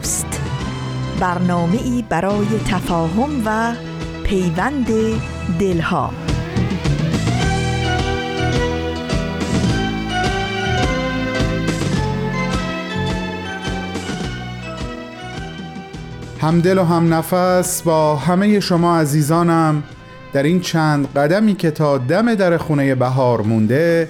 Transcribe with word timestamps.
دوست. 0.00 0.40
برنامه 1.20 1.78
ای 1.82 2.04
برای 2.08 2.46
تفاهم 2.68 3.42
و 3.46 3.72
پیوند 4.24 4.86
دلها. 5.58 6.10
همدل 16.40 16.78
و 16.78 16.84
هم 16.84 17.14
نفس 17.14 17.82
با 17.82 18.16
همه 18.16 18.60
شما 18.60 18.98
عزیزانم 18.98 19.82
در 20.32 20.42
این 20.42 20.60
چند 20.60 21.12
قدمی 21.16 21.54
که 21.54 21.70
تا 21.70 21.98
دم 21.98 22.34
در 22.34 22.56
خونه 22.56 22.94
بهار 22.94 23.40
مونده 23.40 24.08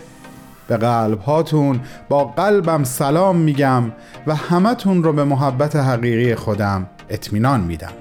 به 0.71 0.77
قلب 0.77 1.21
هاتون 1.21 1.81
با 2.09 2.25
قلبم 2.25 2.85
سلام 2.85 3.37
میگم 3.37 3.93
و 4.27 4.35
همتون 4.35 5.03
رو 5.03 5.13
به 5.13 5.25
محبت 5.25 5.77
حقیقی 5.77 6.35
خودم 6.35 6.87
اطمینان 7.09 7.61
میدم. 7.61 7.93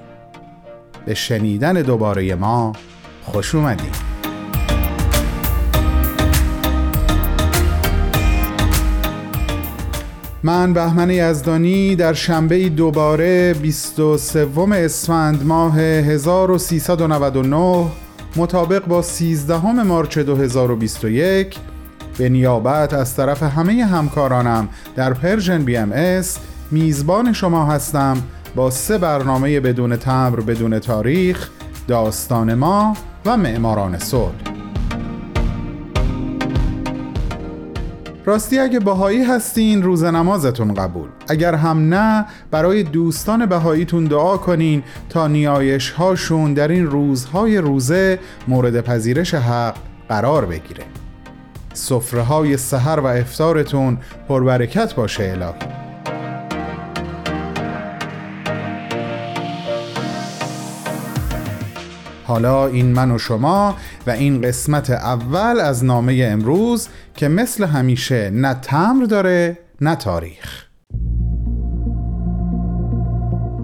به 1.06 1.14
شنیدن 1.14 1.72
دوباره 1.72 2.34
ما 2.34 2.72
خوش 3.24 3.54
اومدید 3.54 4.10
من 10.42 10.72
بهمن 10.72 11.10
یزدانی 11.10 11.96
در 11.96 12.12
شنبه 12.12 12.68
دوباره 12.68 13.54
23 13.54 14.48
اسفند 14.72 15.46
ماه 15.46 15.80
1399 15.80 17.86
مطابق 18.36 18.86
با 18.86 19.02
13 19.02 19.82
مارچ 19.82 20.18
2021 20.18 21.56
به 22.20 22.28
نیابت 22.28 22.94
از 22.94 23.16
طرف 23.16 23.42
همه 23.42 23.84
همکارانم 23.84 24.68
در 24.96 25.12
Persian 25.12 25.64
BMS 25.64 26.38
میزبان 26.70 27.32
شما 27.32 27.64
هستم 27.64 28.16
با 28.54 28.70
سه 28.70 28.98
برنامه 28.98 29.60
بدون 29.60 29.96
تمر 29.96 30.40
بدون 30.40 30.78
تاریخ 30.78 31.48
داستان 31.88 32.54
ما 32.54 32.96
و 33.26 33.36
معماران 33.36 33.98
صلح. 33.98 34.32
راستی 38.24 38.58
اگه 38.58 38.80
بهایی 38.80 39.22
هستین 39.22 39.82
روز 39.82 40.04
نمازتون 40.04 40.74
قبول. 40.74 41.08
اگر 41.28 41.54
هم 41.54 41.94
نه 41.94 42.26
برای 42.50 42.82
دوستان 42.82 43.46
بهاییتون 43.46 44.04
دعا 44.04 44.36
کنین 44.36 44.82
تا 45.08 45.26
نیایش 45.26 45.90
هاشون 45.90 46.54
در 46.54 46.68
این 46.68 46.86
روزهای 46.86 47.58
روزه 47.58 48.18
مورد 48.48 48.80
پذیرش 48.80 49.34
حق 49.34 49.74
قرار 50.08 50.46
بگیره. 50.46 50.99
سفره 51.72 52.22
های 52.22 52.56
سحر 52.56 53.00
و 53.00 53.06
افتارتون 53.06 53.98
پربرکت 54.28 54.94
باشه 54.94 55.22
الهی 55.24 55.80
حالا 62.30 62.66
این 62.66 62.86
من 62.86 63.10
و 63.10 63.18
شما 63.18 63.76
و 64.06 64.10
این 64.10 64.40
قسمت 64.40 64.90
اول 64.90 65.60
از 65.60 65.84
نامه 65.84 66.28
امروز 66.30 66.88
که 67.16 67.28
مثل 67.28 67.64
همیشه 67.64 68.30
نه 68.30 68.54
تمر 68.54 69.04
داره 69.04 69.58
نه 69.80 69.94
تاریخ. 69.94 70.64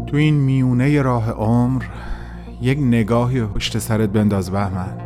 تو 0.07 0.17
این 0.17 0.35
میونه 0.35 1.03
راه 1.03 1.31
عمر 1.31 1.85
یک 2.61 2.79
نگاهی 2.79 3.45
پشت 3.45 3.79
سرت 3.79 4.09
بنداز 4.09 4.51
بهمن. 4.51 5.06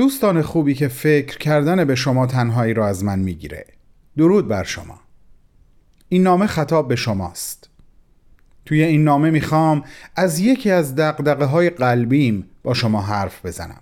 دوستان 0.00 0.42
خوبی 0.42 0.74
که 0.74 0.88
فکر 0.88 1.38
کردن 1.38 1.84
به 1.84 1.94
شما 1.94 2.26
تنهایی 2.26 2.74
را 2.74 2.86
از 2.86 3.04
من 3.04 3.18
می‌گیره. 3.18 3.66
درود 4.16 4.48
بر 4.48 4.64
شما. 4.64 5.00
این 6.08 6.22
نامه 6.22 6.46
خطاب 6.46 6.88
به 6.88 6.96
شماست. 6.96 7.70
توی 8.66 8.82
این 8.82 9.04
نامه 9.04 9.30
می‌خوام 9.30 9.84
از 10.16 10.38
یکی 10.38 10.70
از 10.70 10.94
دقدقه 10.94 11.44
های 11.44 11.70
قلبیم 11.70 12.50
با 12.62 12.74
شما 12.74 13.02
حرف 13.02 13.46
بزنم. 13.46 13.80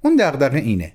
اون 0.00 0.16
دقدقه 0.16 0.58
اینه. 0.58 0.92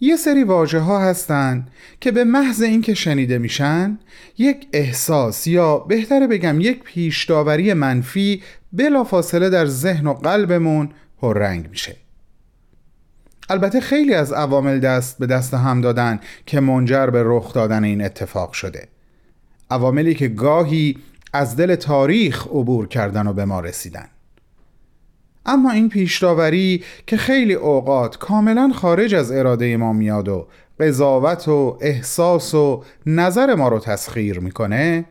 یه 0.00 0.16
سری 0.16 0.44
واجه 0.44 0.80
ها 0.80 1.00
هستن 1.00 1.66
که 2.00 2.12
به 2.12 2.24
محض 2.24 2.62
اینکه 2.62 2.94
شنیده 2.94 3.38
میشن 3.38 3.98
یک 4.38 4.68
احساس 4.72 5.46
یا 5.46 5.78
بهتره 5.78 6.26
بگم 6.26 6.60
یک 6.60 6.82
پیشداوری 6.82 7.72
منفی 7.72 8.42
بلافاصله 8.72 9.50
در 9.50 9.66
ذهن 9.66 10.06
و 10.06 10.12
قلبمون 10.14 10.88
پررنگ 11.20 11.70
میشه. 11.70 11.96
البته 13.50 13.80
خیلی 13.80 14.14
از 14.14 14.32
عوامل 14.32 14.78
دست 14.78 15.18
به 15.18 15.26
دست 15.26 15.54
هم 15.54 15.80
دادن 15.80 16.20
که 16.46 16.60
منجر 16.60 17.06
به 17.06 17.22
رخ 17.26 17.54
دادن 17.54 17.84
این 17.84 18.04
اتفاق 18.04 18.52
شده. 18.52 18.88
عواملی 19.70 20.14
که 20.14 20.28
گاهی 20.28 20.98
از 21.32 21.56
دل 21.56 21.74
تاریخ 21.74 22.46
عبور 22.46 22.88
کردن 22.88 23.26
و 23.26 23.32
به 23.32 23.44
ما 23.44 23.60
رسیدن. 23.60 24.08
اما 25.46 25.70
این 25.70 25.88
پیشداوری 25.88 26.84
که 27.06 27.16
خیلی 27.16 27.54
اوقات 27.54 28.18
کاملا 28.18 28.72
خارج 28.74 29.14
از 29.14 29.32
اراده 29.32 29.76
ما 29.76 29.92
میاد 29.92 30.28
و 30.28 30.46
قضاوت 30.80 31.48
و 31.48 31.78
احساس 31.80 32.54
و 32.54 32.84
نظر 33.06 33.54
ما 33.54 33.68
رو 33.68 33.78
تسخیر 33.78 34.40
می‌کنه 34.40 35.04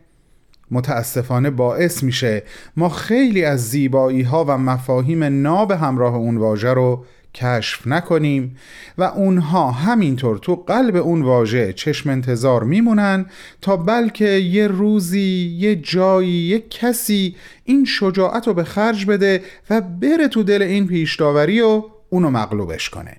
متاسفانه 0.72 1.50
باعث 1.50 2.04
میشه 2.04 2.44
ما 2.78 2.90
خیلی 2.90 3.46
از 3.46 3.70
زیبایی 3.70 4.22
ها 4.22 4.46
و 4.46 4.58
مفاهیم 4.58 5.24
ناب 5.24 5.72
همراه 5.72 6.16
اون 6.16 6.38
واژه 6.38 6.74
رو 6.74 7.06
کشف 7.34 7.88
نکنیم 7.88 8.58
و 8.98 9.04
اونها 9.04 9.72
همینطور 9.72 10.38
تو 10.38 10.56
قلب 10.56 10.96
اون 10.96 11.22
واژه 11.22 11.74
چشم 11.74 12.10
انتظار 12.10 12.64
میمونن 12.64 13.26
تا 13.62 13.78
بلکه 13.78 14.30
یه 14.30 14.68
روزی 14.68 15.56
یه 15.60 15.76
جایی 15.76 16.32
یه 16.32 16.60
کسی 16.70 17.36
این 17.64 17.86
شجاعت 17.86 18.48
رو 18.48 18.54
به 18.54 18.64
خرج 18.64 19.06
بده 19.06 19.44
و 19.70 19.82
بره 19.82 20.28
تو 20.28 20.44
دل 20.44 20.62
این 20.62 20.88
پیشداوری 20.88 21.62
و 21.62 21.84
اونو 22.10 22.30
مغلوبش 22.30 22.90
کنه. 22.90 23.18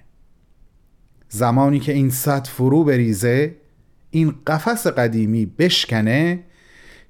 زمانی 1.29 1.81
که 1.81 1.93
این 1.93 2.11
سطح 2.11 2.51
فرو 2.51 2.85
بریزه 2.85 3.55
این 4.11 4.35
قفس 4.47 4.87
قدیمی 4.87 5.47
بشکنه 5.47 6.41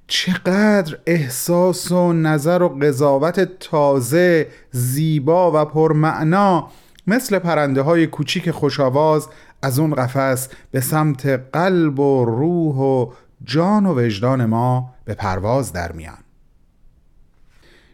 چقدر 0.07 0.99
احساس 1.07 1.93
و 1.93 2.13
نظر 2.13 2.63
و 2.63 2.69
قضاوت 2.69 3.41
تازه 3.61 4.47
زیبا 4.71 5.63
و 5.63 5.65
پرمعنا 5.65 6.71
مثل 7.11 7.39
پرنده 7.39 7.83
های 7.83 8.07
کوچیک 8.07 8.51
خوشاواز 8.51 9.29
از 9.63 9.79
اون 9.79 9.95
قفس 9.95 10.49
به 10.71 10.81
سمت 10.81 11.27
قلب 11.27 12.01
و 12.01 12.25
روح 12.25 12.77
و 12.77 13.13
جان 13.45 13.87
و 13.87 14.01
وجدان 14.01 14.45
ما 14.45 14.95
به 15.05 15.15
پرواز 15.15 15.73
در 15.73 15.93
میان. 15.93 16.19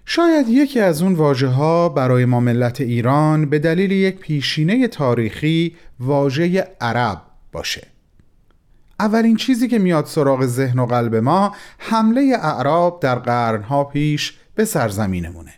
شاید 0.04 0.48
یکی 0.48 0.80
از 0.80 1.02
اون 1.02 1.14
واجه 1.14 1.46
ها 1.46 1.88
برای 1.88 2.24
ما 2.24 2.40
ملت 2.40 2.80
ایران 2.80 3.50
به 3.50 3.58
دلیل 3.58 3.90
یک 3.90 4.16
پیشینه 4.18 4.88
تاریخی 4.88 5.76
واژه 6.00 6.68
عرب 6.80 7.22
باشه. 7.52 7.86
اولین 9.00 9.36
چیزی 9.36 9.68
که 9.68 9.78
میاد 9.78 10.06
سراغ 10.06 10.46
ذهن 10.46 10.78
و 10.78 10.86
قلب 10.86 11.14
ما 11.14 11.54
حمله 11.78 12.36
اعراب 12.42 13.00
در 13.00 13.14
قرنها 13.14 13.84
پیش 13.84 14.38
به 14.54 14.64
سرزمینمونه. 14.64 15.54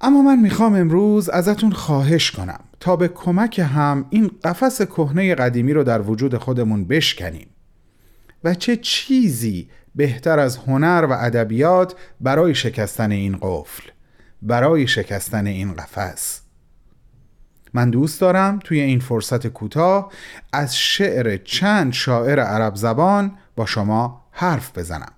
اما 0.00 0.22
من 0.22 0.40
می‌خوام 0.40 0.74
امروز 0.74 1.28
ازتون 1.28 1.72
خواهش 1.72 2.30
کنم 2.30 2.60
تا 2.80 2.96
به 2.96 3.08
کمک 3.08 3.58
هم 3.58 4.06
این 4.10 4.30
قفس 4.44 4.82
کهنه 4.82 5.34
قدیمی 5.34 5.72
رو 5.72 5.84
در 5.84 6.02
وجود 6.02 6.36
خودمون 6.36 6.84
بشکنیم 6.84 7.48
و 8.44 8.54
چه 8.54 8.76
چیزی 8.76 9.68
بهتر 9.94 10.38
از 10.38 10.56
هنر 10.56 11.06
و 11.10 11.12
ادبیات 11.12 11.94
برای 12.20 12.54
شکستن 12.54 13.12
این 13.12 13.38
قفل 13.42 13.82
برای 14.42 14.86
شکستن 14.86 15.46
این 15.46 15.72
قفس. 15.74 16.40
من 17.74 17.90
دوست 17.90 18.20
دارم 18.20 18.58
توی 18.64 18.80
این 18.80 19.00
فرصت 19.00 19.46
کوتاه 19.46 20.12
از 20.52 20.76
شعر 20.76 21.36
چند 21.36 21.92
شاعر 21.92 22.40
عرب 22.40 22.74
زبان 22.74 23.38
با 23.56 23.66
شما 23.66 24.24
حرف 24.30 24.78
بزنم. 24.78 25.12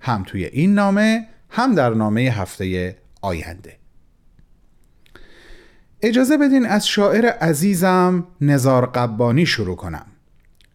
هم 0.00 0.22
توی 0.26 0.44
این 0.44 0.74
نامه 0.74 1.28
هم 1.50 1.74
در 1.74 1.94
نامه 1.94 2.20
هفته 2.20 2.96
آینده. 3.22 3.77
اجازه 6.02 6.36
بدین 6.36 6.66
از 6.66 6.88
شاعر 6.88 7.26
عزیزم 7.26 8.26
نزار 8.40 8.86
قبانی 8.86 9.46
شروع 9.46 9.76
کنم. 9.76 10.06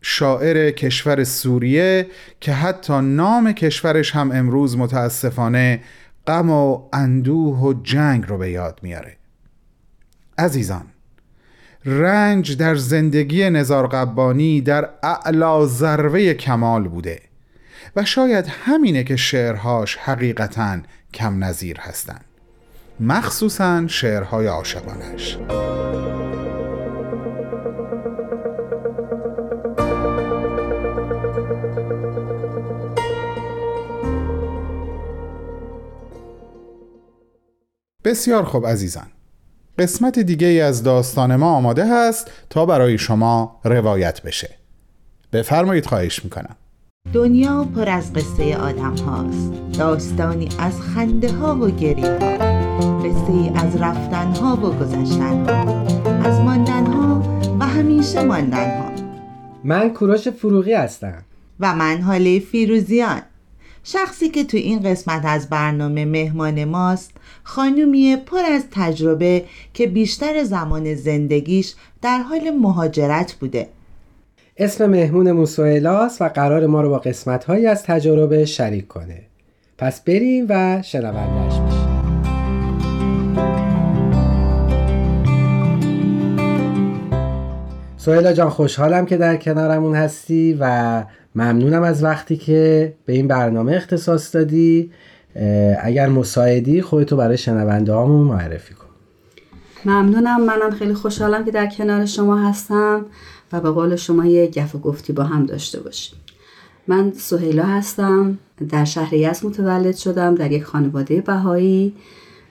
شاعر 0.02 0.72
کشور 0.72 1.24
سوریه 1.24 2.08
که 2.40 2.54
حتی 2.54 3.02
نام 3.02 3.52
کشورش 3.52 4.12
هم 4.12 4.32
امروز 4.32 4.78
متاسفانه 4.78 5.82
غم 6.28 6.50
و 6.50 6.90
اندوه 6.94 7.60
و 7.60 7.74
جنگ 7.84 8.26
رو 8.28 8.38
به 8.38 8.52
یاد 8.52 8.80
میاره. 8.84 9.18
عزیزان 10.38 10.86
رنج 11.86 12.58
در 12.58 12.76
زندگی 12.76 13.50
نزار 13.50 13.88
قبانی 13.88 14.62
در 14.62 14.90
اعلا 15.04 15.66
ذروه 15.66 16.34
کمال 16.34 16.88
بوده 16.88 17.22
و 17.96 18.06
شاید 18.06 18.48
همینه 18.48 19.04
که 19.04 19.16
شعرهاش 19.16 19.98
حقیقتا 19.98 20.80
کم 21.14 21.44
نظیر 21.44 21.80
هستند. 21.80 22.26
مخصوصا 23.00 23.88
شعرهای 23.88 24.48
عاشقانش. 24.48 25.38
بسیار 38.06 38.44
خوب 38.44 38.68
عزیزان. 38.68 39.08
قسمت 39.80 40.20
دیگه 40.20 40.48
ای 40.48 40.62
از 40.62 40.84
داستان 40.84 41.36
ما 41.36 41.56
آماده 41.56 41.86
هست 41.96 42.32
تا 42.50 42.66
برای 42.66 42.98
شما 42.98 43.60
روایت 43.64 44.22
بشه. 44.22 44.50
بفرمایید 45.34 45.86
خواهش 45.86 46.24
می‌کنم. 46.24 46.56
دنیا 47.14 47.68
پر 47.76 47.90
از 47.90 48.14
قصه 48.14 48.58
آدم 48.58 48.96
هاست. 48.96 49.78
داستانی 49.78 50.50
از 50.60 50.82
خنده 50.82 51.32
ها 51.32 51.56
و 51.56 51.70
گریه 51.70 52.18
ها 52.22 52.53
قصه 53.04 53.32
ای 53.32 53.50
از 53.56 53.82
رفتن 53.82 54.28
ها 54.28 54.56
و 54.56 54.80
گذشتن 54.80 55.46
ها 55.50 55.84
از 56.24 56.40
ماندن 56.40 56.86
ها 56.86 57.24
و 57.60 57.66
همیشه 57.66 58.24
ماندن 58.24 58.78
ها 58.78 58.92
من 59.64 59.90
کوروش 59.90 60.28
فروغی 60.28 60.74
هستم. 60.74 61.24
و 61.60 61.76
من 61.76 62.02
حاله 62.02 62.40
فیروزیان. 62.40 63.22
شخصی 63.84 64.30
که 64.30 64.44
تو 64.44 64.58
این 64.58 64.80
قسمت 64.80 65.26
از 65.26 65.50
برنامه 65.50 66.06
مهمان 66.06 66.66
ماست 66.66 67.12
خانومیه 67.44 68.18
پر 68.18 68.42
از 68.52 68.64
تجربه 68.72 69.44
که 69.74 69.88
بیشتر 69.88 70.44
زمان 70.44 70.96
زندگیش 70.96 71.76
در 72.02 72.20
حال 72.20 72.50
مهاجرت 72.50 73.34
بوده. 73.34 73.68
اسم 74.58 74.86
مهمون 74.86 75.32
موسوئلاست 75.32 76.22
و 76.22 76.28
قرار 76.28 76.68
ما 76.68 76.82
رو 76.82 76.90
با 76.90 76.98
قسمت 76.98 77.44
هایی 77.44 77.68
از 77.68 77.84
تجربه 77.84 78.46
شریک 78.46 78.88
کنه. 78.88 79.22
پس 79.78 80.02
بریم 80.02 80.46
و 80.50 80.82
شنوندهش 80.82 81.60
بشیم 81.60 81.93
سوهلا 88.06 88.34
جان 88.34 88.50
خوشحالم 88.50 89.06
که 89.06 89.18
در 89.18 89.38
کنارمون 89.38 89.96
هستی 89.96 90.58
و 90.60 91.04
ممنونم 91.36 91.84
از 91.84 92.04
وقتی 92.04 92.38
که 92.38 92.94
به 93.06 93.14
این 93.14 93.28
برنامه 93.28 93.74
اختصاص 93.74 94.36
دادی. 94.36 94.92
اگر 95.82 96.10
مساعدی 96.10 96.82
خودتو 96.82 97.18
برای 97.18 97.38
شنونده 97.38 97.94
هامون 97.94 98.28
معرفی 98.28 98.74
کن. 98.74 98.86
ممنونم. 99.86 100.46
منم 100.46 100.72
خیلی 100.72 100.94
خوشحالم 100.94 101.46
که 101.46 101.52
در 101.52 101.68
کنار 101.68 102.06
شما 102.06 102.50
هستم 102.50 103.06
و 103.54 103.62
به 103.62 103.70
قول 103.70 103.96
شما 103.96 104.26
یه 104.26 104.52
گف 104.56 104.76
و 104.76 104.80
گفتی 104.80 105.14
با 105.14 105.24
هم 105.24 105.46
داشته 105.46 105.80
باشیم. 105.80 106.20
من 106.88 107.12
سهیلا 107.12 107.64
هستم. 107.64 108.38
در 108.70 108.86
شهر 108.86 109.14
یزد 109.14 109.46
متولد 109.46 109.96
شدم 109.96 110.36
در 110.36 110.52
یک 110.52 110.64
خانواده 110.64 111.22
بهایی 111.22 111.94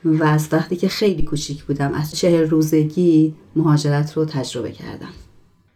و 0.04 0.24
از 0.24 0.48
وقتی 0.52 0.76
که 0.76 0.88
خیلی 0.88 1.22
کوچیک 1.22 1.64
بودم 1.64 1.94
از 1.94 2.14
چهل 2.14 2.50
روزگی 2.50 3.34
مهاجرت 3.56 4.12
رو 4.12 4.24
تجربه 4.24 4.70
کردم. 4.70 5.08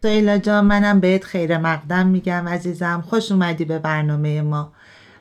سهیلا 0.06 0.38
جان 0.38 0.64
منم 0.64 1.00
بهت 1.00 1.25
خیر 1.25 1.58
مقدم 1.58 2.06
میگم 2.06 2.49
عزیزم. 2.49 3.05
خوش 3.06 3.32
اومدی 3.32 3.64
به 3.64 3.79
برنامه 3.79 4.43
ما. 4.43 4.73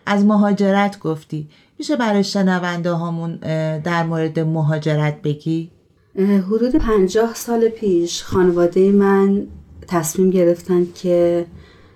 از 0.06 0.26
مهاجرت 0.26 1.00
گفتی. 1.00 1.50
میشه 1.80 1.96
برای 1.96 2.24
شنونده 2.24 2.92
هامون 2.92 3.36
در 3.78 4.04
مورد 4.04 4.40
مهاجرت 4.40 5.22
بگی؟ 5.22 5.72
حدود 6.20 6.76
پنجاه 6.76 7.34
سال 7.34 7.70
پیش 7.70 8.24
خانواده 8.24 8.92
من 8.92 9.48
تصمیم 9.88 10.30
گرفتن 10.30 10.88
که 10.96 11.46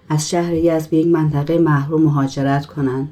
از 0.09 0.29
شهر 0.29 0.53
یزد 0.53 0.89
به 0.89 0.97
یک 0.97 1.07
منطقه 1.07 1.57
محروم 1.57 2.01
مهاجرت 2.01 2.65
کنن. 2.65 3.07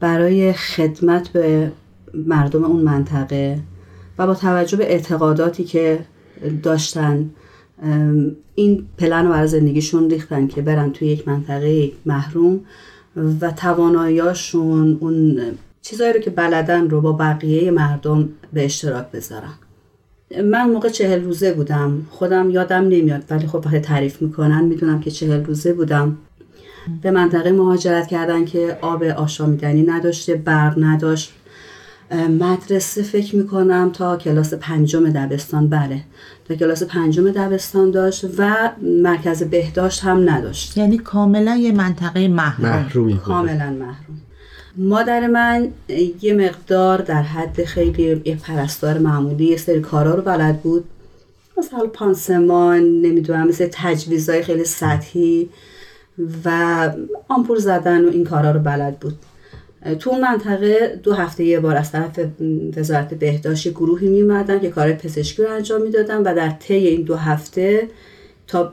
برای 0.00 0.52
خدمت 0.52 1.28
به 1.28 1.72
مردم 2.14 2.64
اون 2.64 2.82
منطقه 2.82 3.58
و 4.18 4.26
با 4.26 4.34
توجه 4.34 4.76
به 4.76 4.92
اعتقاداتی 4.92 5.64
که 5.64 6.04
داشتن 6.62 7.30
این 8.54 8.84
پلن 8.98 9.26
رو 9.26 9.32
برای 9.32 9.48
زندگیشون 9.48 10.10
ریختن 10.10 10.46
که 10.46 10.62
برن 10.62 10.92
توی 10.92 11.08
یک 11.08 11.28
منطقه 11.28 11.92
محروم 12.06 12.60
و 13.40 13.50
تواناییاشون 13.50 14.98
اون 15.00 15.40
چیزایی 15.82 16.12
رو 16.12 16.20
که 16.20 16.30
بلدن 16.30 16.90
رو 16.90 17.00
با 17.00 17.12
بقیه 17.12 17.70
مردم 17.70 18.28
به 18.52 18.64
اشتراک 18.64 19.10
بذارن. 19.10 19.52
من 20.44 20.70
موقع 20.70 20.88
چهل 20.88 21.24
روزه 21.24 21.52
بودم. 21.52 22.06
خودم 22.10 22.50
یادم 22.50 22.88
نمیاد 22.88 23.24
ولی 23.30 23.46
خب 23.46 23.62
وقتی 23.66 23.78
تعریف 23.78 24.22
می‌کنن 24.22 24.64
می‌دونم 24.64 25.00
که 25.00 25.10
چهل 25.10 25.44
روزه 25.44 25.72
بودم. 25.72 26.16
به 27.02 27.10
منطقه 27.10 27.52
مهاجرت 27.52 28.06
کردن 28.06 28.44
که 28.44 28.78
آب 28.80 29.02
آشامیدنی 29.02 29.82
نداشته 29.82 30.34
برق 30.34 30.74
نداشت. 30.76 31.32
مدرسه 32.12 33.02
فکر 33.02 33.36
می‌کنم 33.36 33.90
تا 33.92 34.16
کلاس 34.16 34.54
پنجم 34.54 35.10
دبستان 35.10 35.68
بله. 35.68 36.00
تا 36.48 36.54
کلاس 36.54 36.82
پنجم 36.82 37.30
دبستان 37.30 37.90
داشت 37.90 38.24
و 38.38 38.70
مرکز 39.02 39.42
بهداشت 39.42 40.04
هم 40.04 40.30
نداشت. 40.30 40.76
یعنی 40.76 40.98
کاملا 40.98 41.56
یه 41.56 41.72
منطقه 41.72 42.28
محروم. 42.28 42.68
محرومی 42.68 43.18
کاملا 43.18 43.70
محروم. 43.70 44.20
مادر 44.76 45.26
من 45.26 45.68
یه 46.22 46.34
مقدار 46.34 46.98
در 46.98 47.22
حد 47.22 47.64
خیلی 47.64 48.22
یه 48.24 48.36
پرستار 48.36 48.98
معمولی 48.98 49.44
یه 49.44 49.56
سری 49.56 49.80
کارا 49.80 50.14
رو 50.14 50.22
بلد 50.22 50.62
بود. 50.62 50.84
مثلا 51.58 51.86
پانسمان 51.86 52.82
نمی‌دونم 52.82 53.48
مثل 53.48 53.68
تجویزهای 53.72 54.42
خیلی 54.42 54.64
سطحی 54.64 55.48
و 56.44 56.90
آمپول 57.28 57.58
زدن 57.58 58.04
و 58.04 58.08
این 58.08 58.24
کارا 58.24 58.50
رو 58.50 58.60
بلد 58.60 58.98
بود. 59.00 59.14
تو 59.98 60.12
منطقه 60.12 61.00
دو 61.02 61.12
هفته 61.12 61.44
یه 61.44 61.60
بار 61.60 61.76
از 61.76 61.92
طرف 61.92 62.20
وزارت 62.76 63.14
بهداشت 63.14 63.68
گروهی 63.68 64.08
میمدن 64.08 64.60
که 64.60 64.70
کار 64.70 64.92
پزشکی 64.92 65.42
رو 65.42 65.50
انجام 65.50 65.82
می‌دادن 65.82 66.16
و 66.22 66.34
در 66.34 66.50
طی 66.50 66.74
این 66.74 67.02
دو 67.02 67.16
هفته 67.16 67.88
تا 68.46 68.72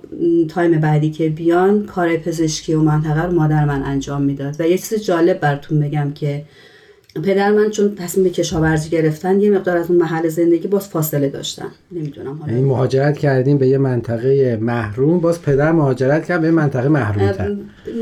تایم 0.49 0.79
بعدی 0.79 1.11
که 1.11 1.29
بیان 1.29 1.85
کار 1.85 2.17
پزشکی 2.17 2.73
و 2.73 2.81
منطقه 2.81 3.23
رو 3.23 3.31
مادر 3.31 3.65
من 3.65 3.83
انجام 3.83 4.21
می‌داد. 4.21 4.55
و 4.59 4.67
یه 4.67 4.77
چیز 4.77 4.93
جالب 4.93 5.39
براتون 5.39 5.79
بگم 5.79 6.11
که 6.15 6.45
پدر 7.21 7.51
من 7.51 7.69
چون 7.69 7.95
تصمیم 7.95 8.23
به 8.23 8.29
کشاورزی 8.29 8.89
گرفتن 8.89 9.41
یه 9.41 9.51
مقدار 9.51 9.77
از 9.77 9.89
اون 9.91 9.99
محل 9.99 10.27
زندگی 10.27 10.67
باز 10.67 10.87
فاصله 10.87 11.29
داشتن. 11.29 11.67
نمی‌دونم 11.91 12.37
حالا 12.37 12.51
یعنی 12.51 12.63
مهاجرت 12.65 13.17
کردیم 13.17 13.57
به 13.57 13.67
یه 13.67 13.77
منطقه 13.77 14.57
محروم 14.61 15.19
باز 15.19 15.41
پدر 15.41 15.71
مهاجرت 15.71 16.25
کرد 16.25 16.41
به 16.41 16.47
یه 16.47 16.53
منطقه 16.53 16.87
محروم 16.89 17.31
تر 17.31 17.55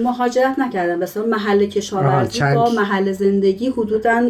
مهاجرت 0.03 0.59
نکردم 0.59 0.99
مثلا 0.99 1.25
محل 1.25 1.65
کشاورزی. 1.65 2.31
چند- 2.31 2.55
با 2.55 2.69
محل 2.69 3.11
زندگی 3.11 3.67
حدودا 3.69 4.21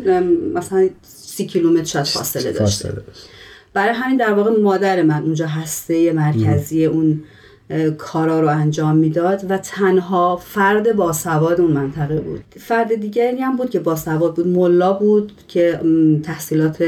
مثلا 0.56 0.90
سی 1.04 1.46
کیلومتر 1.46 1.84
شاید 1.84 2.06
فاصله 2.06 2.52
داشته. 2.52 2.88
فاصله. 2.90 3.04
برای 3.74 3.94
همین 3.94 4.18
در 4.18 4.34
واقع 4.34 4.62
مادر 4.62 5.02
من 5.02 5.24
اونجا 5.24 5.48
هسته 5.48 6.14
مرکزی 6.14 6.86
اون 6.86 7.24
کارا 7.98 8.40
رو 8.40 8.48
انجام 8.48 8.96
می‌داد 8.98 9.46
و 9.50 9.58
تنها 9.58 10.36
فرد 10.36 10.96
باسواد 10.96 11.62
اون 11.62 11.72
منطقه 11.72 12.20
بود. 12.20 12.44
فرد 12.60 12.96
دیگری 12.96 13.42
هم 13.42 13.56
بود 13.56 13.70
که 13.70 13.80
باسواد 13.80 14.36
بود 14.36 14.48
ملا 14.48 14.94
بود 14.94 15.32
که 15.48 15.80
تحصیلات 16.24 16.84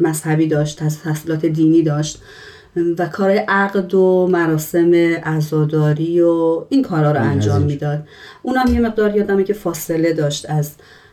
مذهبی 0.00 0.46
داشت 0.46 0.78
تحص- 0.78 1.02
تحصیلات 1.04 1.46
دینی 1.46 1.82
داشت 1.82 2.22
و 2.98 3.08
کارهای 3.08 3.38
عقد 3.48 3.94
و 3.94 4.28
مراسم 4.30 4.94
عزاداری 5.24 6.20
و 6.20 6.64
این 6.68 6.82
کارا 6.82 7.12
رو 7.12 7.20
انجام 7.20 7.62
می‌داد. 7.62 7.98
اونم 8.42 8.74
یه 8.74 8.80
مقدار 8.80 9.16
یادمه 9.16 9.44
که 9.44 9.52
فاصله 9.52 10.12
داشت 10.12 10.50
از 10.50 10.70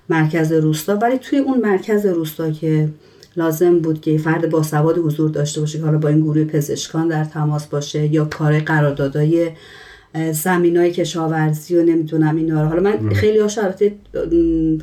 مرکز 0.10 0.52
روستا 0.52 0.96
ولی 0.96 1.18
توی 1.18 1.40
اون 1.40 1.62
مرکز 1.62 2.06
روستا 2.06 2.52
که 2.52 2.90
لازم 3.38 3.80
بود 3.80 4.02
که 4.02 4.18
فرد 4.18 4.50
باسواد 4.50 4.98
حضور 4.98 5.30
داشته 5.30 5.62
باشه 5.62 5.78
که 5.78 5.86
حالا 5.86 5.98
با 5.98 6.10
این 6.10 6.22
گروه 6.22 6.44
پزشکان 6.44 7.08
در 7.08 7.24
تماس 7.24 7.66
باشه 7.66 8.14
یا 8.14 8.26
کار 8.26 8.60
قراردادای 8.60 9.52
زمین 10.32 10.90
کشاورزی 10.90 11.78
و 11.78 11.84
نمی‌دونم 11.84 12.36
اینا 12.36 12.64
رو. 12.64 12.68
حالا 12.68 12.82
من 12.82 13.10
خیلی 13.10 13.40
ها 13.40 13.48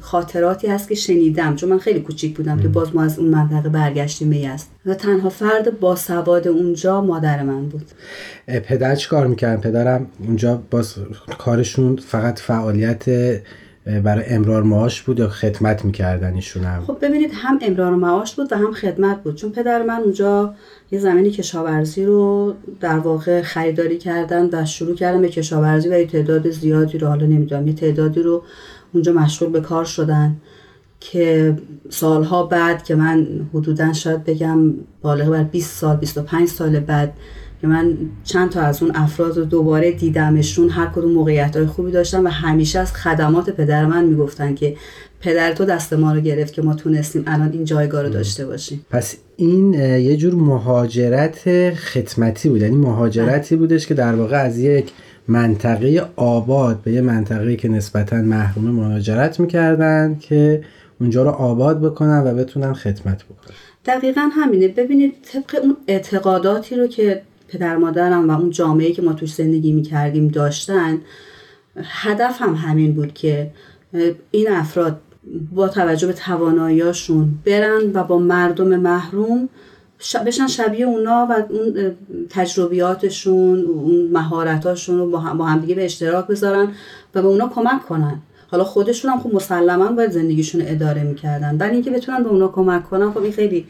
خاطراتی 0.01 0.67
هست 0.67 0.89
که 0.89 0.95
شنیدم 0.95 1.57
چون 1.57 1.69
من 1.69 1.79
خیلی 1.79 2.01
کوچیک 2.01 2.37
بودم 2.37 2.61
که 2.61 2.69
باز 2.69 2.95
ما 2.95 3.03
از 3.03 3.19
اون 3.19 3.29
منطقه 3.29 3.69
برگشتیم 3.69 4.51
است 4.51 4.71
و 4.87 4.95
تنها 4.95 5.29
فرد 5.29 5.81
با 5.81 5.97
سواد 5.97 6.49
اونجا 6.49 7.01
مادر 7.01 7.43
من 7.43 7.69
بود. 7.69 7.87
پدر 8.47 8.95
چی 8.95 9.09
کار 9.09 9.27
می‌کردن 9.27 9.61
پدرم 9.61 10.07
اونجا 10.27 10.63
باز 10.71 10.95
کارشون 11.39 11.97
فقط 11.97 12.39
فعالیت 12.39 13.05
برای 14.05 14.25
امرار 14.29 14.63
معاش 14.63 15.03
بود 15.03 15.19
یا 15.19 15.29
خدمت 15.29 15.85
می‌کردن 15.85 16.35
ایشون 16.35 16.65
هم 16.65 16.85
خب 16.87 16.99
ببینید 17.03 17.31
هم 17.35 17.59
امرار 17.63 17.95
معاش 17.95 18.35
بود 18.35 18.53
و 18.53 18.57
هم 18.57 18.73
خدمت 18.73 19.23
بود. 19.23 19.35
چون 19.35 19.53
پدر 19.53 19.83
من 19.83 20.01
اونجا 20.01 20.55
یه 20.91 20.99
زمینی 20.99 21.31
کشاورزی 21.31 22.05
رو 22.05 22.55
در 22.81 22.99
واقع 22.99 23.43
خریداری 23.43 23.99
کردن 23.99 24.49
و 24.53 24.65
شروع 24.65 24.95
کردن 24.95 25.21
به 25.21 25.29
کشاورزی 25.29 25.89
و 25.89 25.99
یه 25.99 26.07
تعداد 26.07 26.51
زیادی 26.51 26.99
رو 26.99 27.09
حالا 27.09 27.27
نمی‌دونم 27.27 27.69
یه 27.69 27.75
تعدادی 27.75 28.23
رو 28.23 28.43
اونجا 28.93 29.13
مشغول 29.13 29.49
به 29.49 29.61
کار 29.61 29.85
شدن 29.85 30.37
که 31.01 31.57
سالها 31.89 32.43
بعد 32.47 32.85
که 32.85 32.95
من 32.95 33.27
حدودا 33.55 33.93
شاید 33.93 34.25
بگم 34.25 34.75
بالغ 35.03 35.29
بر 35.31 35.43
20 35.43 35.79
سال 35.79 35.97
25 35.97 36.49
سال 36.49 36.81
بعد 36.81 37.13
که 37.61 37.67
من 37.67 37.97
چند 38.25 38.51
تا 38.51 38.61
از 38.61 38.83
اون 38.83 38.93
افراد 38.95 39.39
رو 39.39 39.45
دوباره 39.45 39.93
دیدمشون 39.93 40.69
هر 40.69 40.87
کدوم 40.87 41.13
موقعیت 41.13 41.57
های 41.57 41.67
خوبی 41.67 41.91
داشتن 41.91 42.27
و 42.27 42.29
همیشه 42.29 42.79
از 42.79 42.93
خدمات 42.93 43.51
پدر 43.51 43.87
من 43.87 44.05
می‌گفتن 44.05 44.55
که 44.55 44.77
پدر 45.21 45.53
تو 45.53 45.65
دست 45.65 45.93
ما 45.93 46.13
رو 46.13 46.21
گرفت 46.21 46.53
که 46.53 46.63
ما 46.63 46.75
تونستیم 46.75 47.25
الان 47.27 47.53
این 47.53 47.65
جایگاه 47.65 48.03
رو 48.03 48.09
داشته 48.09 48.47
باشیم. 48.47 48.87
پس 48.91 49.17
این 49.37 49.75
یه 49.75 50.17
جور 50.17 50.35
مهاجرت 50.35 51.71
خدمتی 51.75 52.49
بود. 52.49 52.63
یعنی 52.63 52.77
مهاجرتی 52.77 53.57
بودش 53.57 53.87
که 53.87 53.95
در 53.95 54.15
واقع 54.15 54.37
از 54.37 54.59
یک 54.59 54.93
منطقه 55.29 56.07
آباد 56.17 56.81
به 56.85 56.93
یه 56.93 57.01
منطقه 57.01 57.57
که 57.57 57.69
نسبتا 57.69 58.17
محروم 58.17 58.71
مهاجرت 58.71 59.41
می‌کردن 59.41 60.17
که 60.21 60.65
اونجا 61.01 61.23
رو 61.23 61.31
آباد 61.31 61.81
بکنن 61.81 62.23
و 62.27 62.35
بتونن 62.35 62.73
خدمت 62.73 63.25
بکنن. 63.25 63.57
دقیقا 63.85 64.21
همینه. 64.21 64.69
ببینید 64.69 65.15
طبق 65.33 65.63
اون 65.63 65.77
اعتقاداتی 65.89 66.77
رو 66.77 66.87
که 66.87 67.23
پدر 67.53 67.77
مادرم 67.77 68.31
و 68.31 68.39
اون 68.39 68.51
جامعه 68.51 68.93
که 68.93 69.03
ما 69.03 69.13
توش 69.13 69.35
زندگی 69.35 69.73
می‌کردیم 69.73 70.29
داشتن 70.29 70.99
هم 72.41 72.55
همین 72.55 72.95
بود 72.95 73.15
که 73.15 73.51
این 74.31 74.51
افراد 74.51 75.01
با 75.53 75.69
توجه 75.69 76.07
به 76.07 76.13
تواناییاشون 76.13 77.29
برن 77.47 77.91
و 77.95 78.05
با 78.05 78.19
مردم 78.19 78.77
محروم 78.77 79.49
بشن 80.27 80.47
شبیه 80.47 80.87
اونا 80.87 81.27
و 81.31 81.53
اون 81.53 81.97
تجربیاتشون 82.31 83.65
اون 83.65 84.09
مهارتاشون 84.13 84.99
رو 84.99 85.11
با 85.11 85.19
هم 85.19 85.61
دیگه 85.61 85.75
به 85.75 85.85
اشتراک 85.85 86.27
بذارن 86.27 86.69
و 87.15 87.23
به 87.23 87.29
اونا 87.29 87.49
کمک 87.55 87.87
کنن. 87.89 88.19
حالا 88.51 88.65
خودشون 88.65 89.11
هم 89.11 89.21
خب 89.21 89.35
مسلما 89.35 89.93
باید 89.93 90.11
زندگیشون 90.11 90.63
اداره 90.65 91.03
می‌کردن. 91.03 91.57
ولی 91.59 91.73
اینکه 91.73 91.91
بتونن 91.91 92.23
به 92.23 92.29
اونا 92.29 92.49
کمک 92.49 92.91
کنن 92.91 93.11
خب 93.11 93.23
این 93.23 93.33
خیلی 93.33 93.67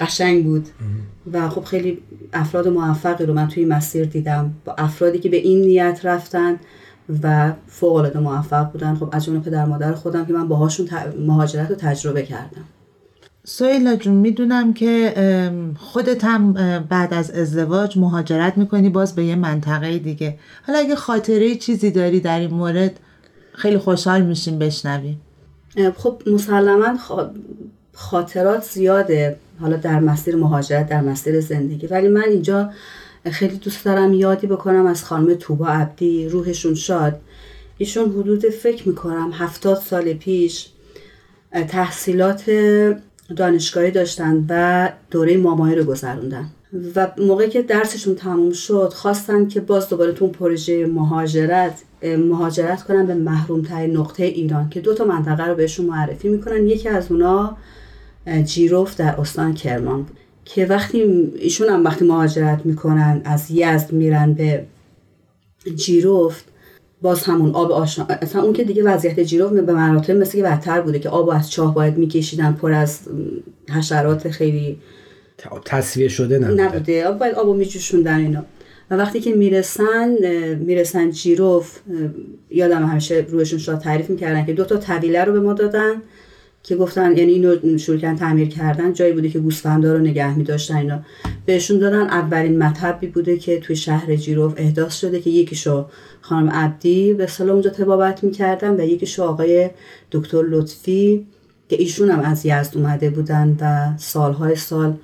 قشنگ 0.00 0.44
بود. 0.44 0.68
و 1.32 1.48
خب 1.48 1.64
خیلی 1.64 1.98
افراد 2.32 2.68
موفقی 2.68 3.26
رو 3.26 3.34
من 3.34 3.48
توی 3.48 3.64
مسیر 3.64 4.04
دیدم. 4.04 4.54
با 4.64 4.74
افرادی 4.78 5.18
که 5.18 5.28
به 5.28 5.36
این 5.36 5.60
نیت 5.60 6.00
رفتن 6.04 6.56
و 7.22 7.52
فوق 7.66 7.94
العاده 7.94 8.18
موفق 8.18 8.72
بودن. 8.72 8.94
خب 8.94 9.08
از 9.12 9.24
جمله 9.24 9.40
پدر 9.40 9.64
مادر 9.64 9.92
خودم 9.92 10.24
که 10.24 10.32
من 10.32 10.48
باهاشون 10.48 10.88
مهاجرت 11.26 11.70
رو 11.70 11.76
تجربه 11.76 12.22
کردم. 12.22 12.64
سویلا 13.44 13.96
جون 13.96 14.14
می‌دونم 14.14 14.72
که 14.74 15.14
خودت 15.78 16.24
هم 16.24 16.52
بعد 16.88 17.14
از 17.14 17.30
ازدواج 17.30 17.98
مهاجرت 17.98 18.58
می‌کنی 18.58 18.88
باز 18.88 19.14
به 19.14 19.24
یه 19.24 19.36
منطقه 19.36 19.98
دیگه. 19.98 20.38
حالا 20.66 20.78
اگه 20.78 20.96
خاطره 20.96 21.54
چیزی 21.54 21.90
داری 21.90 22.20
در 22.20 22.40
این 22.40 22.50
مورد 22.50 23.00
خیلی 23.52 23.78
خوشحال 23.78 24.22
میشیم 24.22 24.58
بشنویم. 24.58 25.20
خب 25.96 26.22
مسلما 26.26 26.98
خاطرات 27.92 28.64
زیاده. 28.64 29.36
حالا 29.60 29.76
در 29.76 30.00
مسیر 30.00 30.36
مهاجرت 30.36 30.88
در 30.88 31.00
مسیر 31.00 31.40
زندگی. 31.40 31.86
ولی 31.86 32.08
من 32.08 32.24
اینجا 32.24 32.70
خیلی 33.30 33.56
دوست 33.56 33.84
دارم 33.84 34.14
یادی 34.14 34.46
بکنم 34.46 34.86
از 34.86 35.04
خانم 35.04 35.34
توبا 35.34 35.66
عبدی 35.66 36.28
روحشون 36.28 36.74
شاد. 36.74 37.20
ایشون 37.78 38.10
حدود 38.10 38.48
فکر 38.48 38.88
می‌کنم 38.88 39.30
هفتاد 39.32 39.78
سال 39.78 40.12
پیش 40.12 40.68
تحصیلات 41.68 42.50
دانشگاهی 43.36 43.90
داشتن 43.90 44.46
و 44.48 44.88
دوره 45.10 45.36
مامایی 45.36 45.74
رو 45.74 45.84
گذروندن. 45.84 46.46
و 46.96 47.08
موقعی 47.18 47.48
که 47.48 47.62
درسشون 47.62 48.14
تموم 48.14 48.52
شد 48.52 48.92
خواستن 48.96 49.48
که 49.48 49.60
باز 49.60 49.88
دوباره 49.88 50.12
تو 50.12 50.28
پروژه 50.28 50.86
مهاجرت 50.86 51.82
مهاجرت 52.02 52.82
کنن 52.82 53.06
به 53.06 53.14
محروم 53.14 53.66
نقطه 53.72 54.24
ایران 54.24 54.68
که 54.68 54.80
دو 54.80 54.94
تا 54.94 55.04
منطقه 55.04 55.46
رو 55.46 55.54
بهشون 55.54 55.86
معرفی 55.86 56.28
می‌کنن. 56.28 56.66
یکی 56.66 56.88
از 56.88 57.12
اونا 57.12 57.56
جیروف 58.44 58.96
در 58.96 59.20
استان 59.20 59.54
کرمان 59.54 60.02
بود. 60.02 60.16
که 60.44 60.66
وقتی 60.66 61.02
ایشون 61.38 61.68
هم 61.68 61.84
وقتی 61.84 62.04
مهاجرت 62.04 62.66
می‌کنن 62.66 63.22
از 63.24 63.50
یزد 63.50 63.92
میرن 63.92 64.32
به 64.32 64.64
جیروفت 65.76 66.44
باز 67.02 67.22
همون 67.22 67.50
آب 67.50 67.72
آشنا 67.72 68.04
اصلا 68.04 68.42
اون 68.42 68.52
که 68.52 68.64
دیگه 68.64 68.82
وضعیت 68.82 69.20
جیروف 69.20 69.52
به 69.52 69.72
مراتب 69.72 70.16
مثل 70.16 70.32
که 70.32 70.42
بدتر 70.42 70.80
بوده 70.80 70.98
که 70.98 71.08
آب 71.08 71.28
از 71.28 71.50
چاه 71.50 71.74
باید 71.74 71.98
میکشیدن 71.98 72.52
پر 72.52 72.72
از 72.72 73.00
حشرات 73.70 74.30
خیلی 74.30 74.78
تصویه 75.64 76.08
شده 76.08 76.38
نبوده, 76.38 76.62
نبوده. 76.62 77.06
آب 77.06 77.18
باید 77.18 77.34
آبو 77.34 77.54
میجوشوندن 77.54 78.18
اینا. 78.18 78.44
و 78.90 78.96
وقتی 78.96 79.20
که 79.20 79.34
می‌رسن 79.34 80.16
می‌رسن 80.56 81.10
جیروف 81.10 81.78
یادم 82.50 82.86
همیشه 82.86 83.26
روشون 83.28 83.58
شاد 83.58 83.80
تعریف 83.80 84.10
می‌کردن 84.10 84.46
که 84.46 84.52
دو 84.52 84.64
تا 84.64 84.76
طویله 84.76 85.24
رو 85.24 85.32
به 85.32 85.40
ما 85.40 85.52
دادن. 85.52 85.94
که 86.62 86.76
گفتن 86.76 87.16
یعنی 87.16 87.32
اینو 87.32 87.78
شروع 87.78 87.98
کردن 87.98 88.16
تعمیر 88.16 88.48
کردن 88.48 88.92
جایی 88.92 89.12
بوده 89.12 89.28
که 89.28 89.38
گوسفندا 89.38 89.92
رو 89.92 89.98
نگه 89.98 90.38
می 90.38 90.44
داشتن 90.44 90.76
اینا. 90.76 91.00
بهشون 91.46 91.78
دادن 91.78 92.00
اولین 92.00 92.62
مطبی 92.62 93.06
بوده 93.06 93.38
که 93.38 93.60
توی 93.60 93.76
شهر 93.76 94.16
جیروف 94.16 94.54
احداث 94.56 95.00
شده 95.00 95.20
که 95.20 95.30
یکیشو 95.30 95.86
خانم 96.20 96.50
عبدی 96.50 97.14
به 97.14 97.26
سال 97.26 97.50
اونجا 97.50 97.70
تبابت 97.70 98.24
می‌کردن 98.24 98.80
و 98.80 98.84
یکیشو 98.84 99.22
آقای 99.22 99.70
دکتر 100.12 100.42
لطفی 100.42 101.26
که 101.68 101.76
ایشون 101.80 102.10
هم 102.10 102.20
از 102.20 102.46
یزد 102.46 102.76
اومده 102.76 103.10
بودن 103.10 103.56
و 103.60 103.98
سالهای 103.98 104.56
سال 104.56 104.96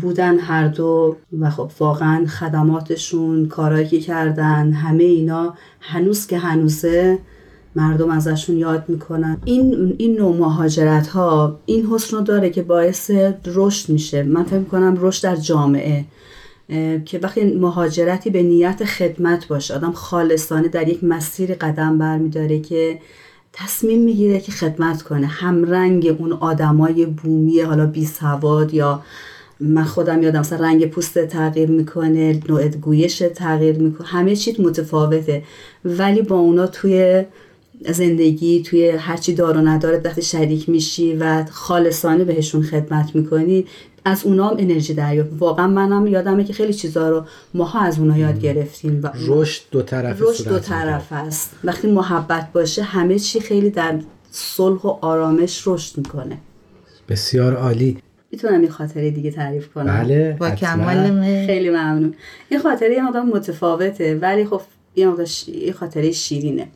بودن 0.00 0.38
هر 0.38 0.68
دو 0.68 1.16
و 1.40 1.50
خب 1.50 1.70
واقعا 1.80 2.26
خدماتشون 2.26 3.48
کارایی 3.48 3.88
که 3.88 4.00
کردن 4.00 4.72
همه 4.72 5.04
اینا 5.04 5.54
هنوز 5.80 6.26
که 6.26 6.38
هنوزه 6.38 7.18
مردم 7.76 8.10
ازشون 8.10 8.56
یاد 8.56 8.84
می‌کنن. 8.88 9.36
این 9.44 9.94
این 9.98 10.16
نوع 10.16 10.36
مهاجرت 10.36 11.06
ها 11.06 11.58
این 11.66 11.86
حسن 11.86 12.16
رو 12.16 12.22
داره 12.22 12.50
که 12.50 12.62
باعث 12.62 13.10
رشد 13.46 13.92
میشه. 13.92 14.22
من 14.22 14.44
فکر 14.44 14.58
می‌کنم 14.58 14.96
رشد 15.00 15.22
در 15.22 15.36
جامعه 15.36 16.04
که 17.04 17.18
وقتی 17.22 17.44
مهاجرتی 17.44 18.30
به 18.30 18.42
نیت 18.42 18.84
خدمت 18.84 19.48
باشه 19.48 19.74
آدم 19.74 19.92
خالصانه 19.92 20.68
در 20.68 20.88
یک 20.88 21.04
مسیر 21.04 21.54
قدم 21.54 21.98
برمیداره 21.98 22.60
که 22.60 22.98
تصمیم 23.52 24.00
می‌گیره 24.00 24.40
که 24.40 24.52
خدمت 24.52 25.02
کنه. 25.02 25.26
همرنگ 25.26 26.16
اون 26.18 26.32
آدمای 26.32 27.06
بومی 27.06 27.60
حالا 27.60 27.86
بی 27.86 28.06
سواد 28.06 28.74
یا 28.74 29.02
من 29.60 29.84
خودم 29.84 30.22
یادم 30.22 30.40
مثلا 30.40 30.66
رنگ 30.66 30.90
پوست 30.90 31.26
تغییر 31.26 31.70
می‌کنه 31.70 32.40
نوع 32.48 32.68
گویش 32.68 33.22
تغییر 33.34 33.78
می‌کنه 33.78 34.06
همه 34.06 34.36
چیز 34.36 34.60
متفاوته. 34.60 35.42
ولی 35.84 36.22
با 36.22 36.36
اونا 36.36 36.66
توی 36.66 37.24
زندگی 37.80 38.62
توی 38.62 38.88
هرچی 38.90 39.34
دار 39.34 39.56
و 39.56 39.60
نداره 39.60 40.00
وقتی 40.04 40.22
شریک 40.22 40.68
میشی 40.68 41.14
و 41.14 41.44
خالصانه 41.50 42.24
بهشون 42.24 42.62
خدمت 42.62 43.14
می‌کنی 43.14 43.64
از 44.04 44.24
اونا 44.24 44.48
هم 44.48 44.56
انرژی 44.58 44.94
دریافت. 44.94 45.30
واقعا 45.38 45.66
منم 45.66 46.06
یادمه 46.06 46.44
که 46.44 46.52
خیلی 46.52 46.74
چیزا 46.74 47.08
رو 47.08 47.24
ماها 47.54 47.80
از 47.80 47.98
اونا 47.98 48.18
یاد 48.18 48.40
گرفتیم 48.40 49.00
و 49.02 49.10
رشد 49.26 49.62
دو 49.70 49.82
طرف 49.82 50.22
رشد 50.22 50.48
دو 50.48 50.58
طرف 50.58 51.12
است. 51.12 51.50
وقتی 51.64 51.92
محبت 51.92 52.52
باشه 52.52 52.82
همه 52.82 53.18
چی 53.18 53.40
خیلی 53.40 53.70
در 53.70 53.98
صلح 54.30 54.80
و 54.80 54.88
آرامش 54.88 55.62
رشد 55.66 55.98
می‌کنه. 55.98 56.38
بسیار 57.08 57.54
عالی. 57.54 57.98
می‌تونم 58.32 58.60
این 58.60 58.70
خاطره 58.70 59.10
دیگه 59.10 59.30
تعریف 59.30 59.68
کنم؟ 59.68 60.04
بله 60.04 60.36
با 60.40 60.50
کمال 60.50 61.22
خیلی 61.46 61.70
ممنون. 61.70 62.14
این 62.48 62.60
خاطره 62.60 62.94
یه 62.94 63.10
متفاوته 63.10 64.18
ولی 64.22 64.44
خب 64.44 64.60
یه 64.96 65.72
خاطره 65.72 66.12
شیرینه. 66.12 66.68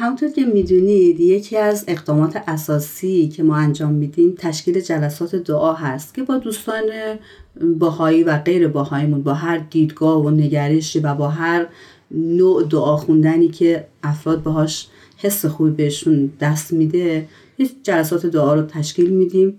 همونطور 0.00 0.28
که 0.28 0.44
می‌دونید 0.44 1.20
یکی 1.20 1.56
از 1.56 1.84
اقدامات 1.88 2.42
اساسی 2.48 3.28
که 3.28 3.42
ما 3.42 3.56
انجام 3.56 3.92
میدیم 3.92 4.34
تشکیل 4.38 4.80
جلسات 4.80 5.36
دعا 5.36 5.72
هست 5.72 6.14
که 6.14 6.22
با 6.22 6.38
دوستان 6.38 6.82
باهایی 7.78 8.22
و 8.22 8.38
غیر 8.38 8.68
باهاییمون 8.68 9.22
با 9.22 9.34
هر 9.34 9.58
دیدگاه 9.58 10.24
و 10.24 10.30
نگرشی 10.30 11.00
و 11.00 11.14
با 11.14 11.28
هر 11.28 11.66
نوع 12.10 12.64
دعا 12.68 12.96
خوندنی 12.96 13.48
که 13.48 13.86
افراد 14.02 14.42
باهاش 14.42 14.88
حس 15.16 15.46
خوبی 15.46 15.70
بهشون 15.70 16.32
دست 16.40 16.72
میده 16.72 17.28
جلسات 17.82 18.26
دعا 18.26 18.54
رو 18.54 18.62
تشکیل 18.62 19.10
میدیم. 19.10 19.58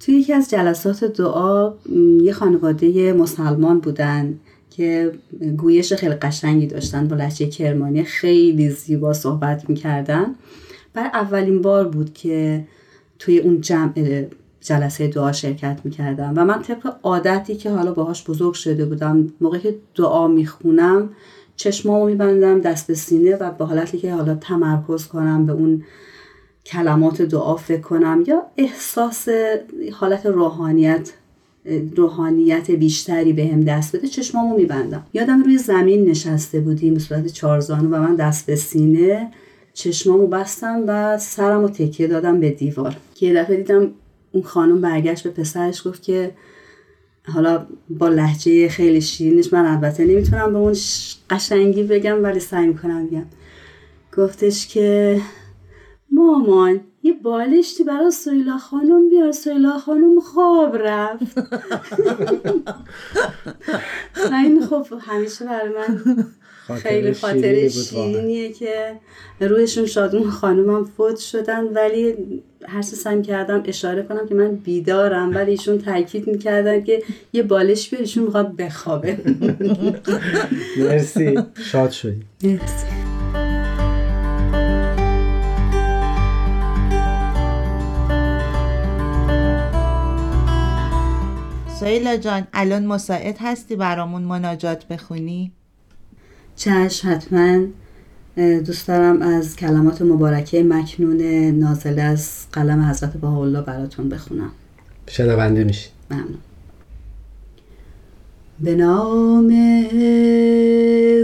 توی 0.00 0.14
یکی 0.14 0.32
از 0.32 0.50
جلسات 0.50 1.04
دعا 1.04 1.72
یه 2.22 2.32
خانواده 2.32 3.12
مسلمان 3.12 3.80
بودن. 3.80 4.38
که 4.76 5.12
گویش 5.56 5.92
خیلی 5.92 6.14
قشنگی 6.14 6.66
داشتن 6.66 7.08
با 7.08 7.16
لحجه 7.16 7.46
کرمانی. 7.46 8.04
خیلی 8.04 8.70
زیبا 8.70 9.12
صحبت 9.12 9.68
می‌کردن. 9.70 10.34
برای 10.94 11.08
اولین 11.14 11.62
بار 11.62 11.88
بود 11.88 12.14
که 12.14 12.64
توی 13.18 13.38
اون 13.38 13.60
جمع 13.60 14.24
جلسه 14.60 15.08
دعا 15.08 15.32
شرکت 15.32 15.80
می‌کردم. 15.84 16.32
و 16.36 16.44
من 16.44 16.62
طبق 16.62 16.94
عادتی 17.02 17.54
که 17.54 17.70
حالا 17.70 17.92
باهاش 17.92 18.24
بزرگ 18.24 18.54
شده 18.54 18.84
بودم 18.84 19.32
موقعی 19.40 19.60
که 19.60 19.74
دعا 19.94 20.28
می‌خونم 20.28 21.10
چشمامو 21.56 22.06
میبندم 22.06 22.60
دست 22.60 22.86
به 22.86 22.94
سینه 22.94 23.36
و 23.36 23.50
به 23.50 23.64
حالتی 23.64 23.98
که 23.98 24.14
حالا 24.14 24.34
تمرکز 24.34 25.06
کنم 25.06 25.46
به 25.46 25.52
اون 25.52 25.84
کلمات 26.66 27.22
دعا 27.22 27.56
فکر 27.56 27.80
کنم 27.80 28.24
یا 28.26 28.42
احساس 28.56 29.28
حالت 29.92 30.26
روحانیت 30.26 31.12
روحانیت 31.96 32.70
بیشتری 32.70 33.32
به 33.32 33.46
هم 33.46 33.60
دست 33.60 33.96
بده 33.96 34.08
چشمامو 34.08 34.56
میبندم. 34.56 35.06
یادم 35.12 35.42
روی 35.42 35.58
زمین 35.58 36.04
نشسته 36.04 36.60
بودیم 36.60 36.94
به 36.94 37.00
صورت 37.00 37.26
چارزانو 37.26 37.88
و 37.88 38.00
من 38.00 38.16
دست 38.16 38.46
به 38.46 38.56
سینه. 38.56 39.30
چشمامو 39.74 40.26
بستم 40.26 40.84
و 40.86 41.18
سرمو 41.18 41.68
تکیه 41.68 42.06
دادم 42.06 42.40
به 42.40 42.50
دیوار. 42.50 42.96
که 43.14 43.26
یه 43.26 43.34
دفعه 43.34 43.56
دیدم 43.56 43.90
اون 44.32 44.42
خانم 44.42 44.80
برگشت 44.80 45.24
به 45.24 45.30
پسرش 45.30 45.86
گفت 45.86 46.02
که 46.02 46.30
حالا 47.26 47.66
با 47.90 48.08
لحجه 48.08 48.68
خیلی 48.68 49.00
شیرینش 49.00 49.52
من 49.52 49.66
البته 49.66 50.04
نمی‌تونم 50.04 50.52
به 50.52 50.58
اون 50.58 50.76
قشنگی 51.30 51.82
بگم 51.82 52.22
ولی 52.22 52.40
سعی 52.40 52.66
می‌کنم 52.66 53.06
بگم. 53.06 53.24
گفتش 54.16 54.66
که 54.66 55.20
مامان 56.12 56.80
یه 57.02 57.12
بالشتی 57.12 57.84
برای 57.84 58.10
سویلا 58.10 58.58
خانم 58.58 59.08
بیار. 59.08 59.32
سویلا 59.32 59.78
خانم 59.78 60.20
خواب 60.20 60.76
رفت. 60.76 61.38
و 64.32 64.34
این 64.34 64.66
خب 64.66 64.86
همیشه 65.00 65.44
برای 65.44 65.68
من 65.68 66.26
خیلی 66.76 67.12
خاطر 67.12 67.68
شیرینیه 67.68 68.52
که 68.52 68.92
رویشون 69.40 69.86
شادون 69.86 70.30
خانومم 70.30 70.84
فوت 70.84 71.16
شدن 71.16 71.64
ولی 71.64 72.14
هر 72.64 72.82
سعی 72.82 73.22
کردم 73.22 73.62
اشاره 73.66 74.02
کنم 74.02 74.28
که 74.28 74.34
من 74.34 74.54
بیدارم 74.54 75.34
ولی 75.34 75.50
ایشون 75.50 75.78
تاکید 75.78 76.26
می‌کردن 76.26 76.84
که 76.84 77.02
یه 77.32 77.42
بالش 77.42 77.90
بیار 77.90 78.02
ایشون 78.02 78.24
می‌خواد 78.24 78.56
بخوابه. 78.56 79.18
مرسی. 80.78 81.38
شاد 81.72 81.90
شدی. 81.90 82.22
مرسی. 82.44 83.11
سایلا 91.82 92.16
جان. 92.16 92.46
الان 92.52 92.86
مساعد 92.86 93.36
هستی 93.40 93.76
برامون 93.76 94.22
مناجات 94.22 94.88
بخونی؟ 94.88 95.52
چشم 96.56 97.10
حتما. 97.10 97.66
دوست 98.36 98.88
دارم 98.88 99.22
از 99.22 99.56
کلمات 99.56 100.02
مبارکه 100.02 100.62
مکنون 100.62 101.22
نازل 101.50 101.98
از 101.98 102.46
قلم 102.52 102.82
حضرت 102.82 103.16
بهاءالله 103.16 103.60
براتون 103.60 104.08
بخونم. 104.08 104.50
شنونده 105.06 105.64
میشی. 105.64 105.88
ممنون. 106.10 106.38
به 108.60 108.74
نام 108.74 109.48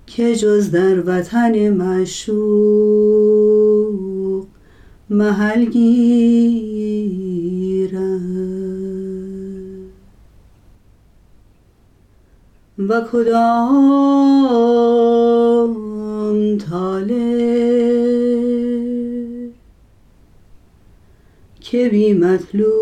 که 0.07 0.37
جز 0.37 0.71
در 0.71 1.03
وطن 1.07 1.71
مشوق 1.71 2.43
محل 5.11 5.65
و 12.79 13.01
کدام 13.13 14.23
طالب 16.59 17.92
که 21.73 21.89
بی 21.89 22.15
مطلوب 22.15 22.73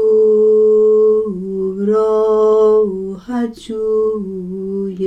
راحت 1.88 3.60
جوید. 3.60 5.00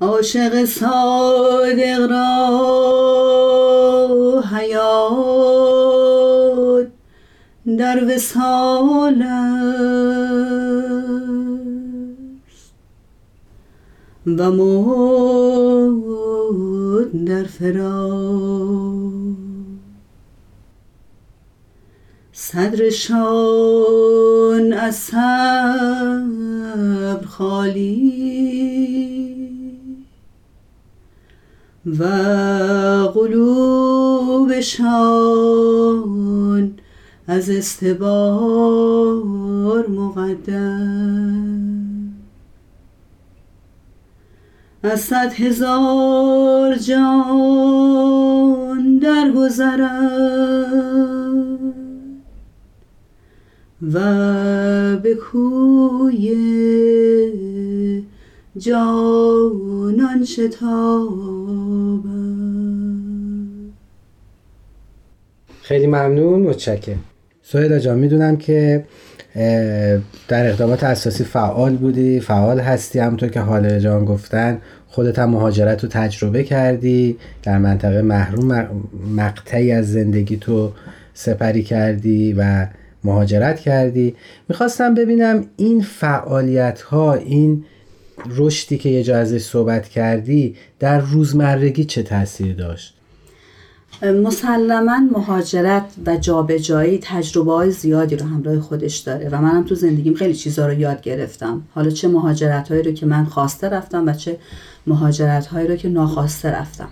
عاشق 0.00 0.64
صادق 0.64 2.10
را 2.10 2.44
حیات 4.52 5.68
در 7.78 8.04
وصال 8.04 9.22
است. 9.22 9.54
و 14.26 14.50
موت 17.04 17.24
در 17.24 17.44
فراق 17.44 19.12
صدرشان 22.32 23.42
از 24.72 24.94
صبر 24.94 26.34
خالی 27.26 28.24
و 31.86 32.04
قلوبشان 33.14 33.54
از 37.26 37.50
استبار 37.50 39.06
مقدم 39.88 41.83
از 44.84 45.00
صد 45.00 45.32
هزار 45.32 46.74
جان 46.76 48.18
درگذرد 49.02 49.84
و 53.92 54.00
به 54.96 55.14
کوی 55.14 56.34
جانان 58.56 60.24
شتابد. 60.24 62.04
خیلی 65.62 65.86
ممنون 65.86 66.40
متشکرم. 66.40 67.04
سهیلا 67.42 67.78
جان 67.78 67.98
می‌دونم 67.98 68.36
که 68.36 68.84
در 70.28 70.48
اقدامات 70.48 70.84
اساسی 70.84 71.24
فعال 71.24 71.76
بودی 71.76 72.20
فعال 72.20 72.60
هستی 72.60 72.98
همونطور 72.98 73.28
که 73.28 73.40
حال 73.40 73.78
جان 73.78 74.04
گفتن. 74.04 74.58
خودت 74.88 75.18
هم 75.18 75.30
مهاجرت 75.30 75.82
رو 75.82 75.88
تجربه 75.88 76.44
کردی 76.44 77.16
در 77.42 77.58
منطقه 77.58 78.02
محروم 78.02 78.48
مق- 78.48 78.70
مقطعی 79.16 79.72
از 79.72 79.92
زندگی 79.92 80.36
تو 80.36 80.72
سپری 81.14 81.62
کردی 81.62 82.32
و 82.32 82.66
مهاجرت 83.04 83.60
کردی. 83.60 84.14
می‌خواستم 84.48 84.94
ببینم 84.94 85.44
این 85.56 85.80
فعالیت 85.80 86.80
ها 86.80 87.14
این 87.14 87.64
رشدی 88.26 88.78
که 88.78 88.88
یه 88.88 89.02
جا 89.02 89.16
ازش 89.18 89.42
صحبت 89.42 89.88
کردی 89.88 90.56
در 90.78 90.98
روزمرگی 90.98 91.84
چه 91.84 92.02
تاثیر 92.02 92.54
داشت؟ 92.54 92.93
مسلما 94.02 94.98
مهاجرت 95.12 95.84
و 96.06 96.16
جابجایی 96.16 96.98
تجربه 97.02 97.52
های 97.52 97.70
زیادی 97.70 98.16
رو 98.16 98.26
همراه 98.26 98.60
خودش 98.60 98.96
داره 98.96 99.28
و 99.28 99.40
منم 99.40 99.64
تو 99.64 99.74
زندگیم 99.74 100.14
خیلی 100.14 100.34
چیزها 100.34 100.66
رو 100.66 100.72
یاد 100.72 101.00
گرفتم. 101.00 101.62
حالا 101.74 101.90
چه 101.90 102.08
مهاجرت 102.08 102.68
هایی 102.68 102.82
رو 102.82 102.92
که 102.92 103.06
من 103.06 103.24
خواسته 103.24 103.68
رفتم 103.68 104.06
و 104.06 104.12
چه 104.12 104.38
مهاجرت 104.86 105.46
هایی 105.46 105.68
رو 105.68 105.76
که 105.76 105.88
ناخواسته 105.88 106.50
رفتم. 106.50 106.88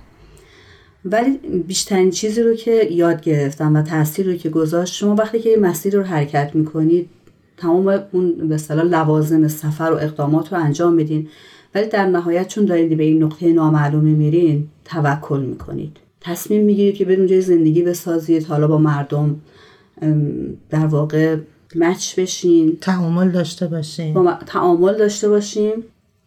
ولی 1.04 1.30
بیشترین 1.66 2.10
چیزی 2.10 2.42
رو 2.42 2.54
که 2.54 2.88
یاد 2.90 3.20
گرفتم 3.20 3.76
و 3.76 3.82
تاثیر 3.82 4.26
رو 4.26 4.34
که 4.34 4.50
گذاشت 4.50 4.94
شما 4.94 5.14
وقتی 5.14 5.40
که 5.40 5.56
مسیر 5.60 5.96
رو 5.96 6.02
حرکت 6.02 6.50
می‌کنید 6.54 7.08
تمام 7.56 8.02
اون 8.12 8.48
به 8.48 8.54
اصطلاح 8.54 8.84
لوازم 8.84 9.48
سفر 9.48 9.90
و 9.92 9.94
اقدامات 9.94 10.52
رو 10.52 10.58
انجام 10.58 10.94
میدین 10.94 11.28
ولی 11.74 11.86
در 11.86 12.06
نهایت 12.06 12.48
چون 12.48 12.64
دارید 12.64 12.96
به 12.96 13.02
این 13.02 13.22
نقطه 13.22 13.52
نامعلومی 13.52 14.14
میرین 14.14 14.68
توکل 14.84 15.40
می‌کنید. 15.40 16.01
تصمیم 16.24 16.64
می‌گیرید 16.64 16.94
که 16.94 17.04
برید 17.04 17.18
اونجا 17.18 17.40
زندگی 17.40 17.82
بسازید 17.82 18.44
حالا 18.44 18.66
با 18.68 18.78
مردم 18.78 19.40
در 20.70 20.86
واقع 20.86 21.36
مچ 21.74 22.18
بشین. 22.18 22.78
تعامل 22.80 23.30
داشته 23.30 23.66
باشین. 23.66 24.14
با 24.14 24.34
تعامل 24.46 24.98
داشته 24.98 25.28
باشیم. 25.28 25.72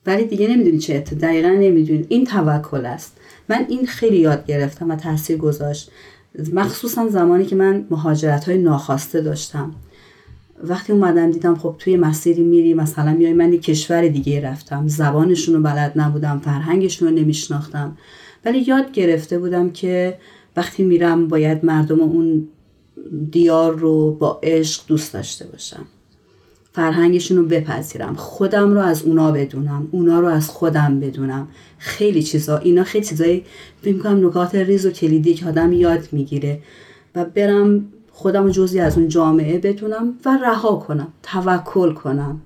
ولی 0.05 0.25
دیگه 0.25 0.47
نمی‌دونی 0.47 0.77
چه 0.77 0.95
اتفاقی 0.95 1.21
دقیقا 1.21 1.49
نمی‌دونی. 1.49 2.05
این 2.09 2.25
توکل 2.25 2.85
است. 2.85 3.17
من 3.49 3.65
این 3.69 3.85
خیلی 3.85 4.17
یاد 4.17 4.45
گرفتم 4.45 4.91
و 4.91 4.95
تاثیر 4.95 5.37
گذاشت. 5.37 5.91
مخصوصا 6.53 7.09
زمانی 7.09 7.45
که 7.45 7.55
من 7.55 7.85
مهاجرت 7.91 8.49
های 8.49 8.57
ناخواسته 8.57 9.21
داشتم. 9.21 9.75
وقتی 10.63 10.93
اومدم 10.93 11.31
دیدم 11.31 11.55
خب 11.55 11.75
توی 11.79 11.97
مسیری 11.97 12.43
میری 12.43 12.73
مثلا 12.73 13.13
میای 13.13 13.33
من 13.33 13.57
کشور 13.57 14.07
دیگه 14.07 14.41
رفتم. 14.41 14.87
زبانشون 14.87 15.55
رو 15.55 15.61
بلد 15.61 15.91
نبودم 15.95 16.41
فرهنگشون 16.45 17.07
رو 17.07 17.15
نمیشناختم. 17.15 17.97
ولی 18.45 18.59
یاد 18.59 18.91
گرفته 18.91 19.39
بودم 19.39 19.69
که 19.69 20.17
وقتی 20.55 20.83
میرم 20.83 21.27
باید 21.27 21.65
مردم 21.65 21.99
اون 21.99 22.47
دیار 23.31 23.75
رو 23.75 24.11
با 24.11 24.39
عشق 24.43 24.81
دوست 24.87 25.13
داشته 25.13 25.45
باشم. 25.45 25.85
فرهنگشون 26.73 27.37
رو 27.37 27.45
بپذیرم. 27.45 28.15
خودم 28.15 28.73
رو 28.73 28.79
از 28.79 29.03
اونا 29.03 29.31
بدونم. 29.31 29.87
اونا 29.91 30.19
رو 30.19 30.27
از 30.27 30.49
خودم 30.49 30.99
بدونم. 30.99 31.47
خیلی 31.77 32.23
چیزا. 32.23 32.57
اینا 32.57 32.83
خیلی 32.83 33.05
چیزایی 33.05 33.43
فکر 33.81 33.97
کنم 33.97 34.27
نکات 34.27 34.55
ریز 34.55 34.85
و 34.85 34.91
کلیدی 34.91 35.33
که 35.33 35.45
آدم 35.45 35.73
یاد 35.73 36.07
می‌گیره. 36.11 36.59
و 37.15 37.25
برم 37.25 37.85
خودم 38.11 38.49
جزی 38.49 38.79
از 38.79 38.97
اون 38.97 39.07
جامعه 39.07 39.57
بدونم 39.57 40.13
و 40.25 40.37
رها 40.43 40.75
کنم. 40.75 41.07
توکل 41.23 41.93
کنم. 41.93 42.41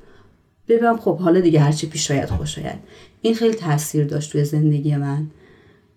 ببینم 0.67 0.97
خب 0.97 1.17
حالا 1.17 1.39
دیگه 1.39 1.59
هرچی 1.59 1.88
پیش 1.88 2.12
آید 2.12 2.29
خوش 2.29 2.57
آید. 2.57 2.79
این 3.21 3.35
خیلی 3.35 3.55
تاثیر 3.55 4.05
داشت 4.05 4.31
توی 4.31 4.43
زندگی 4.43 4.95
من. 4.95 5.27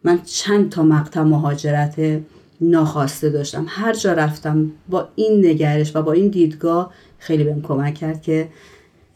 من 0.04 0.20
چند 0.24 0.70
تا 0.70 0.82
مقطع 0.82 1.22
مهاجرت 1.22 2.20
ناخواسته 2.60 3.30
داشتم. 3.30 3.64
هر 3.68 3.92
جا 3.92 4.12
رفتم 4.12 4.70
با 4.88 5.08
این 5.14 5.46
نگرش 5.46 5.96
و 5.96 6.02
با 6.02 6.12
این 6.12 6.28
دیدگاه 6.28 6.92
خیلی 7.18 7.44
بهم 7.44 7.62
کمک 7.62 7.94
کرد 7.94 8.22
که 8.22 8.48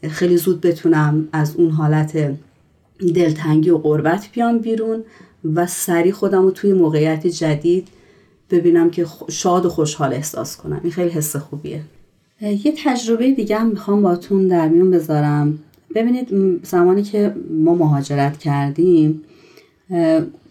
خیلی 0.01 0.37
زود 0.37 0.61
بتونم 0.61 1.27
از 1.31 1.55
اون 1.55 1.69
حالت 1.69 2.37
دلتنگی 3.15 3.69
و 3.69 3.77
قربت 3.77 4.29
بیام 4.33 4.59
بیرون 4.59 5.03
و 5.55 5.67
سریع 5.67 6.11
خودم 6.11 6.41
رو 6.41 6.51
توی 6.51 6.73
موقعیت 6.73 7.27
جدید 7.27 7.87
ببینم 8.49 8.89
که 8.89 9.05
شاد 9.29 9.65
و 9.65 9.69
خوشحال 9.69 10.13
احساس 10.13 10.57
کنم. 10.57 10.79
این 10.83 10.91
خیلی 10.91 11.09
حس 11.09 11.35
خوبیه. 11.35 11.81
یه 12.41 12.73
تجربه 12.85 13.31
دیگه 13.31 13.57
هم 13.57 13.67
می‌خوام 13.67 14.01
باتون 14.01 14.47
در 14.47 14.67
میون 14.67 14.91
بذارم. 14.91 15.59
ببینید 15.95 16.29
زمانی 16.63 17.03
که 17.03 17.35
ما 17.63 17.75
مهاجرت 17.75 18.37
کردیم 18.37 19.23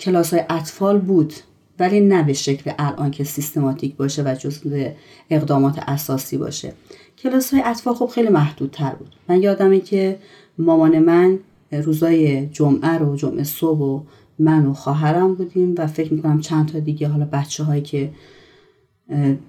کلاس 0.00 0.34
های 0.34 0.42
اطفال 0.50 0.98
بود 0.98 1.34
ولی 1.78 2.00
نه 2.00 2.22
به 2.22 2.32
شکل 2.32 2.72
الان 2.78 3.10
که 3.10 3.24
سیستماتیک 3.24 3.96
باشه 3.96 4.22
و 4.22 4.34
جزو 4.34 4.88
اقدامات 5.30 5.78
اساسی 5.78 6.36
باشه. 6.38 6.72
کلاس 7.18 7.54
های 7.54 7.62
اطفال 7.66 7.94
خب 7.94 8.06
خیلی 8.06 8.28
محدودتر 8.28 8.90
بود. 8.90 9.16
من 9.28 9.42
یادمه 9.42 9.80
که 9.80 10.18
مامان 10.58 10.98
من 10.98 11.38
روزای 11.72 12.46
جمعه 12.46 12.98
رو 12.98 13.16
جمعه 13.16 13.44
صبح 13.44 13.78
و 13.78 14.00
من 14.38 14.66
و 14.66 14.74
خواهرم 14.74 15.34
بودیم 15.34 15.74
و 15.78 15.86
فکر 15.86 16.14
می‌کنم 16.14 16.40
چند 16.40 16.68
تا 16.68 16.78
دیگه 16.78 17.08
حالا 17.08 17.28
بچه 17.32 17.64
هایی 17.64 17.82
که 17.82 18.10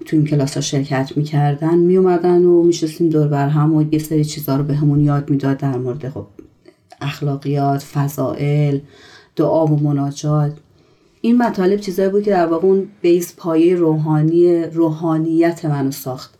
تو 0.06 0.16
این 0.16 0.24
کلاس 0.24 0.54
ها 0.54 0.60
شرکت 0.60 1.12
می‌کردن 1.16 1.78
میومدن 1.78 2.44
و 2.44 2.62
میشستیم 2.62 3.08
دور 3.08 3.28
بر 3.28 3.48
هم 3.48 3.74
و 3.74 3.84
یه 3.92 3.98
سری 3.98 4.24
چیزها 4.24 4.56
رو 4.56 4.64
به 4.64 4.74
همون 4.74 5.00
یاد 5.00 5.30
می‌داد 5.30 5.56
در 5.56 5.78
مورد 5.78 6.08
خب 6.08 6.26
اخلاقیات 7.00 7.82
فضائل 7.82 8.78
دعا 9.38 9.66
و 9.66 9.80
مناجات. 9.80 10.52
این 11.20 11.38
مطالب 11.42 11.80
چیزایی 11.80 12.08
بود 12.08 12.22
که 12.22 12.30
در 12.30 12.46
واقع 12.46 12.66
اون 12.66 12.88
بیس 13.02 13.34
پایه 13.36 13.76
روحانی 13.76 14.64
روحانیت 14.64 15.64
منو 15.64 15.90
ساخت. 15.90 16.34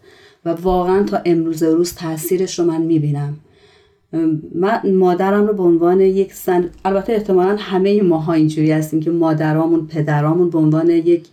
و 0.44 0.50
واقعا 0.50 1.02
تا 1.02 1.20
امروز 1.24 1.62
روز 1.62 1.94
تاثیرش 1.94 2.58
رو 2.58 2.64
من 2.64 2.82
می‌بینم. 2.82 3.36
من 4.54 4.80
مادرم 4.94 5.46
رو 5.46 5.54
به 5.54 5.62
عنوان 5.62 6.00
یک 6.00 6.34
زن 6.34 6.70
البته 6.84 7.12
احتمالا 7.12 7.56
همه 7.58 8.02
ماها 8.02 8.32
اینجوری 8.32 8.72
هستیم 8.72 9.00
که 9.00 9.10
مادرامون 9.10 9.86
پدرامون 9.86 10.50
به 10.50 10.58
عنوان 10.58 10.90
یک 10.90 11.26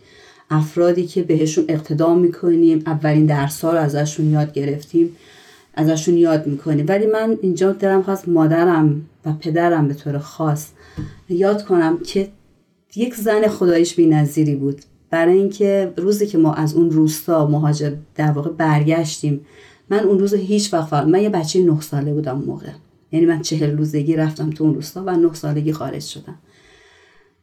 افرادی 0.49 1.08
که 1.08 1.23
بهشون 1.23 1.65
اقتدام 1.67 2.19
می‌کنیم 2.19 2.84
اولین 2.86 3.25
درس 3.25 3.65
ها 3.65 3.71
رو 3.71 3.80
ازشون 3.80 4.32
یاد 4.32 4.54
گرفتیم 4.54 5.15
ازشون 5.73 6.17
یاد 6.17 6.47
می‌کنیم. 6.47 6.86
ولی 6.88 7.06
من 7.06 7.38
اینجا 7.41 7.71
دلم 7.71 8.01
خواست 8.01 8.28
مادرم 8.28 9.01
و 9.25 9.34
پدرم 9.34 9.88
به 9.88 9.93
طور 9.93 10.17
خاص 10.17 10.67
یاد 11.29 11.65
کنم 11.65 11.97
که 11.97 12.29
یک 12.95 13.15
زن 13.15 13.47
خدایش 13.47 13.95
بی 13.95 14.55
بود. 14.55 14.81
برای 15.10 15.38
اینکه 15.38 15.93
روزی 15.97 16.27
که 16.27 16.38
ما 16.38 16.53
از 16.53 16.73
اون 16.73 16.91
روستا 16.91 17.47
مهاجر 17.47 17.91
در 18.15 18.31
واقع 18.31 18.49
برگشتیم 18.51 19.45
من 19.89 19.99
اون 19.99 20.19
روز 20.19 20.34
هیچ 20.34 20.73
وقت 20.73 20.93
من 20.93 21.21
یه 21.21 21.29
بچه 21.29 21.63
نه 21.63 21.81
ساله 21.81 22.13
بودم 22.13 22.43
موقع. 22.47 22.67
یعنی 23.12 23.25
من 23.25 23.41
چهل 23.41 23.77
روزگی 23.77 24.15
رفتم 24.15 24.49
تو 24.49 24.63
اون 24.63 24.75
روستا 24.75 25.03
و 25.05 25.17
نه 25.17 25.34
سالگی 25.34 25.73
خارج 25.73 26.01
شدم. 26.01 26.36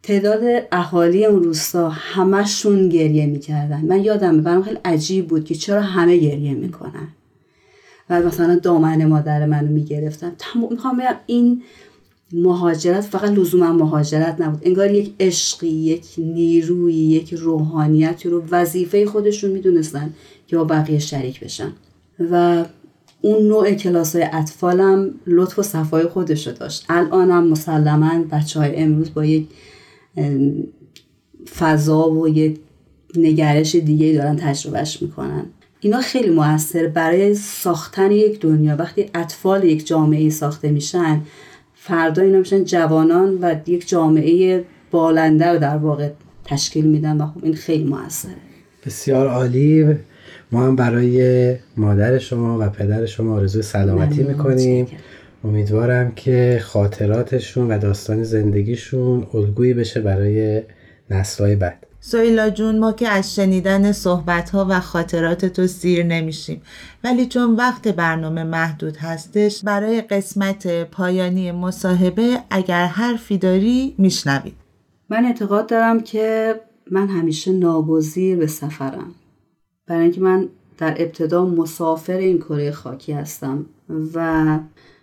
تعداد 0.02 0.40
اهالی 0.72 1.24
اون 1.24 1.42
روستا 1.42 1.88
همشون 1.88 2.88
گریه 2.88 3.26
می‌کردن. 3.26 3.80
من 3.80 4.04
یادم 4.04 4.42
برام 4.42 4.62
خیلی 4.62 4.78
عجیب 4.84 5.28
بود 5.28 5.44
که 5.44 5.54
چرا 5.54 5.80
همه 5.80 6.16
گریه 6.16 6.54
می‌کنن. 6.54 7.08
و 8.10 8.22
مثلا 8.22 8.58
دامن 8.58 9.04
مادر 9.04 9.46
منو 9.46 9.68
می‌گرفتن. 9.68 10.32
می‌خوام 10.70 10.96
بگم 10.96 11.14
این 11.26 11.62
مهاجرت 12.32 13.00
فقط 13.00 13.30
لزوما 13.30 13.72
مهاجرت 13.72 14.40
نبود. 14.40 14.60
انگار 14.62 14.90
یک 14.90 15.14
عشقی 15.20 15.68
یک 15.68 16.06
نیروی 16.18 16.94
یک 16.94 17.34
روحانیتی 17.34 18.28
رو 18.28 18.42
وظیفه 18.50 19.06
خودشون 19.06 19.50
می‌دونستن 19.50 20.14
که 20.46 20.56
با 20.56 20.64
بقیه 20.64 20.98
شریک 20.98 21.40
بشن. 21.40 21.72
و 22.30 22.64
اون 23.20 23.48
نوع 23.48 23.72
کلاس 23.72 24.16
های 24.16 24.26
اطفالم 24.32 25.10
لطف 25.26 25.58
و 25.58 25.62
صفای 25.62 26.02
خودش 26.02 26.46
رو 26.46 26.52
داشت. 26.52 26.84
الانم 26.88 27.46
مسلما 27.46 28.24
بچه 28.30 28.60
های 28.60 28.76
امروز 28.76 29.14
با 29.14 29.24
یک 29.24 29.46
فضا 31.58 32.10
و 32.10 32.28
یک 32.28 32.60
نگرش 33.16 33.74
دیگه 33.74 34.12
دارن 34.12 34.36
تجربهش 34.36 35.02
می‌کنن. 35.02 35.44
اینا 35.80 36.00
خیلی 36.00 36.30
موثر. 36.30 36.86
برای 36.86 37.34
ساختن 37.34 38.10
یک 38.10 38.40
دنیا 38.40 38.76
وقتی 38.76 39.06
اطفال 39.14 39.64
یک 39.64 39.86
جامعه 39.86 40.30
ساخته 40.30 40.70
میشن 40.70 41.20
فردا 41.84 42.22
اینا 42.22 42.38
میشن 42.38 42.64
جوانان 42.64 43.38
و 43.42 43.54
یک 43.66 43.88
جامعه 43.88 44.64
بالنده 44.90 45.46
رو 45.46 45.58
در 45.58 45.76
واقع 45.76 46.10
تشکیل 46.44 46.86
میدن 46.86 47.20
و 47.20 47.26
خب 47.26 47.44
این 47.44 47.54
خیلی 47.54 47.84
موثره. 47.84 48.32
بسیار 48.86 49.28
عالی. 49.28 49.96
ما 50.52 50.66
هم 50.66 50.76
برای 50.76 51.56
مادر 51.76 52.18
شما 52.18 52.58
و 52.60 52.68
پدر 52.70 53.06
شما 53.06 53.34
آرزوی 53.34 53.62
سلامتی 53.62 54.22
می‌کنیم. 54.22 54.86
امیدوارم 55.44 56.12
که 56.14 56.60
خاطراتشون 56.62 57.70
و 57.70 57.78
داستان 57.78 58.22
زندگیشون 58.22 59.26
الگویی 59.34 59.74
بشه 59.74 60.00
برای 60.00 60.62
نسلهای 61.10 61.56
بعد. 61.56 61.86
سویلا 62.04 62.50
جون 62.50 62.78
ما 62.78 62.92
که 62.92 63.08
از 63.08 63.34
شنیدن 63.34 63.92
صحبت 63.92 64.50
ها 64.50 64.66
و 64.68 64.80
خاطرات 64.80 65.44
تو 65.44 65.66
سیر 65.66 66.02
نمیشیم. 66.02 66.62
ولی 67.04 67.26
چون 67.26 67.56
وقت 67.56 67.88
برنامه 67.88 68.44
محدود 68.44 68.96
هستش 68.96 69.64
برای 69.64 70.00
قسمت 70.00 70.90
پایانی 70.90 71.52
مصاحبه 71.52 72.38
اگر 72.50 72.86
حرفی 72.86 73.38
داری 73.38 73.94
میشنوید. 73.98 74.54
من 75.08 75.24
اعتقاد 75.24 75.66
دارم 75.68 76.00
که 76.00 76.54
من 76.90 77.08
همیشه 77.08 77.52
ناگزیر 77.52 78.38
به 78.38 78.46
سفرم. 78.46 79.14
برای 79.86 80.02
اینکه 80.02 80.20
من 80.20 80.48
در 80.78 80.94
ابتدا 80.98 81.44
مسافر 81.44 82.16
این 82.16 82.38
کره 82.38 82.70
خاکی 82.70 83.12
هستم 83.12 83.66
و 84.14 84.58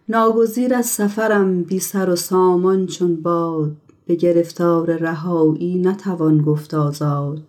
ناگزیر 0.10 0.74
از 0.74 0.86
سفرم 0.86 1.64
بی 1.64 1.80
سر 1.80 2.10
و 2.10 2.16
سامان 2.16 2.88
چون 2.88 3.16
باد. 3.16 3.76
به 4.10 4.16
گرفتار 4.16 4.96
رهایی 4.96 5.82
نتوان 5.82 6.42
گفت 6.42 6.74
آزاد. 6.74 7.42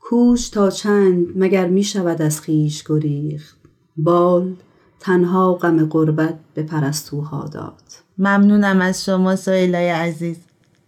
کوش 0.00 0.48
تا 0.48 0.70
چند 0.70 1.26
مگر 1.36 1.68
می 1.68 1.84
شود 1.84 2.22
از 2.22 2.40
خیش 2.40 2.84
گریخت. 2.88 3.58
بال 3.96 4.54
تنها 5.00 5.54
غم 5.54 5.86
قربت 5.86 6.34
به 6.54 6.62
پرستوها 6.62 7.48
داد. 7.52 7.82
ممنونم 8.18 8.80
از 8.80 9.04
شما 9.04 9.36
سایلای 9.36 9.88
عزیز. 9.88 10.36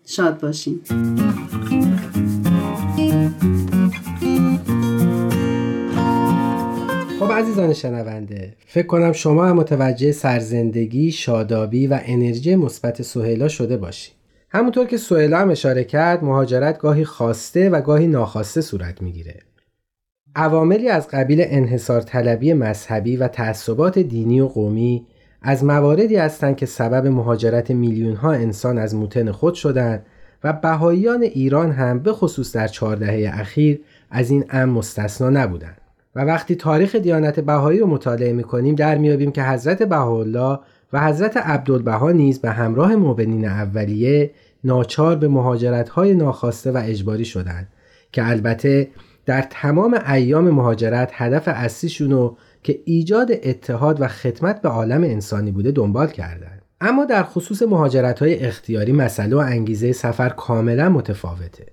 شاد 0.07 0.41
باشین. 0.41 0.81
خب 7.21 7.33
عزیزان 7.33 7.73
شنونده 7.73 8.55
فکر 8.67 8.87
کنم 8.87 9.13
شما 9.13 9.47
هم 9.47 9.57
متوجه 9.57 10.13
سرزندگی 10.13 11.13
شادابی 11.13 11.87
و 11.87 12.01
انرژی 12.03 12.57
مثبت 12.57 13.03
سهیلا 13.03 13.49
شده 13.49 13.77
باشید 13.77 14.18
همونطور 14.51 14.87
که 14.87 14.97
سوئیلا 14.97 15.39
هم 15.39 15.51
اشاره 15.51 15.85
کرد 15.85 16.25
مهاجرت 16.25 16.79
گاهی 16.79 17.05
خواسته 17.05 17.71
و 17.71 17.81
گاهی 17.81 18.07
ناخواسته 18.07 18.61
صورت 18.61 19.03
می‌گیره. 19.03 19.41
عواملی 20.37 20.89
از 20.89 21.09
قبیل 21.09 21.43
انحصار 21.45 22.01
طلبی 22.01 22.53
مذهبی 22.53 23.17
و 23.17 23.29
تعصبات 23.29 23.99
دینی 23.99 24.41
و 24.41 24.47
قومی 24.47 25.07
از 25.43 25.65
مواردی 25.65 26.17
هستند 26.17 26.57
که 26.57 26.67
سبب 26.67 27.07
مهاجرت 27.07 27.71
میلیون 27.71 28.17
ها 28.17 28.33
انسان 28.33 28.79
از 28.79 28.95
موتن 28.95 29.33
خود 29.33 29.55
شدند 29.55 30.07
و 30.45 30.53
بهاییان 30.53 31.23
ایران 31.23 31.71
هم 31.71 31.99
به 31.99 32.13
خصوص 32.13 32.57
در 32.57 32.69
چهار 32.69 32.97
دهه 32.97 33.31
اخیر 33.41 33.81
از 34.11 34.31
این 34.31 34.45
امر 34.51 34.73
مستثنا 34.73 35.31
نبودند. 35.31 35.81
و 36.15 36.25
وقتی 36.25 36.55
تاریخ 36.55 36.95
دیانت 36.95 37.41
بهایی 37.41 37.79
رو 37.79 37.87
مطالعه 37.87 38.33
می‌کنیم 38.33 38.75
در 38.75 38.99
میابیم 38.99 39.33
که 39.33 39.43
حضرت 39.43 39.83
بهاءالله 39.83 40.59
و 40.93 41.01
حضرت 41.01 41.37
عبدالبها 41.37 42.13
نیز 42.13 42.41
به 42.41 42.51
همراه 42.51 42.97
مؤمنین 42.97 43.45
اولیه 43.45 44.31
ناچار 44.65 45.17
به 45.17 45.29
مهاجرت‌های 45.29 46.15
ناخواسته 46.15 46.71
و 46.71 46.83
اجباری 46.85 47.25
شدند 47.25 47.69
که 48.13 48.29
البته 48.29 48.89
در 49.27 49.47
تمام 49.51 50.01
ایام 50.09 50.51
مهاجرت 50.51 51.11
هدف 51.13 51.45
اصلیشون 51.47 52.11
رو 52.11 52.37
که 52.63 52.79
ایجاد 52.85 53.31
اتحاد 53.43 54.01
و 54.01 54.09
خدمت 54.09 54.63
به 54.63 54.69
عالم 54.69 55.05
انسانی 55.05 55.51
بوده 55.51 55.71
دنبال 55.71 56.07
کردند. 56.07 56.63
اما 56.81 57.05
در 57.05 57.23
خصوص 57.23 57.63
مهاجرت 57.63 58.19
های 58.19 58.39
اختیاری 58.39 58.93
مسئله 58.93 59.37
و 59.37 59.39
انگیزه 59.39 59.93
سفر 59.93 60.29
کاملا 60.29 60.89
متفاوته. 60.89 61.67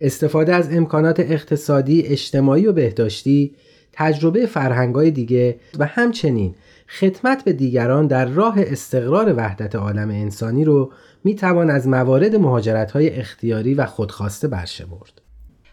استفاده 0.00 0.54
از 0.54 0.72
امکانات 0.72 1.20
اقتصادی، 1.20 2.02
اجتماعی 2.02 2.66
و 2.66 2.72
بهداشتی، 2.72 3.54
تجربه 3.92 4.46
فرهنگای 4.46 5.10
دیگه 5.10 5.56
و 5.78 5.86
همچنین 5.86 6.54
خدمت 6.88 7.44
به 7.44 7.52
دیگران 7.52 8.06
در 8.06 8.24
راه 8.24 8.54
استقرار 8.58 9.34
وحدت 9.36 9.74
عالم 9.74 10.10
انسانی 10.10 10.64
رو 10.64 10.92
می 11.24 11.34
توان 11.34 11.70
از 11.70 11.88
موارد 11.88 12.36
مهاجرت 12.36 12.90
های 12.90 13.10
اختیاری 13.10 13.74
و 13.74 13.86
خودخواسته 13.86 14.48
برشمرد. 14.48 15.20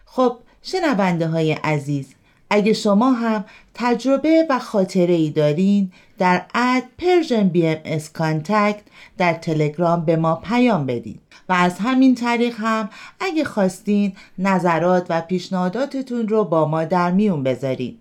خب 0.04 0.36
شنونده 0.62 1.26
های 1.26 1.52
عزیز 1.52 2.14
اگه 2.50 2.72
شما 2.72 3.12
هم 3.12 3.44
تجربه 3.74 4.46
و 4.50 4.58
خاطره 4.58 5.14
ای 5.14 5.30
دارین 5.30 5.92
در 6.18 6.42
at 6.54 6.82
Persian 6.98 7.48
BMS 7.48 8.12
Contact 8.12 8.82
در 9.18 9.34
تلگرام 9.34 10.04
به 10.04 10.16
ما 10.16 10.34
پیام 10.34 10.86
بدین 10.86 11.18
و 11.48 11.52
از 11.52 11.78
همین 11.78 12.14
طریق 12.14 12.54
هم 12.58 12.88
اگه 13.20 13.44
خواستین 13.44 14.12
نظرات 14.38 15.06
و 15.10 15.20
پیشنهاداتتون 15.20 16.28
رو 16.28 16.44
با 16.44 16.68
ما 16.68 16.84
در 16.84 17.10
میون 17.10 17.42
بذارین 17.42 17.96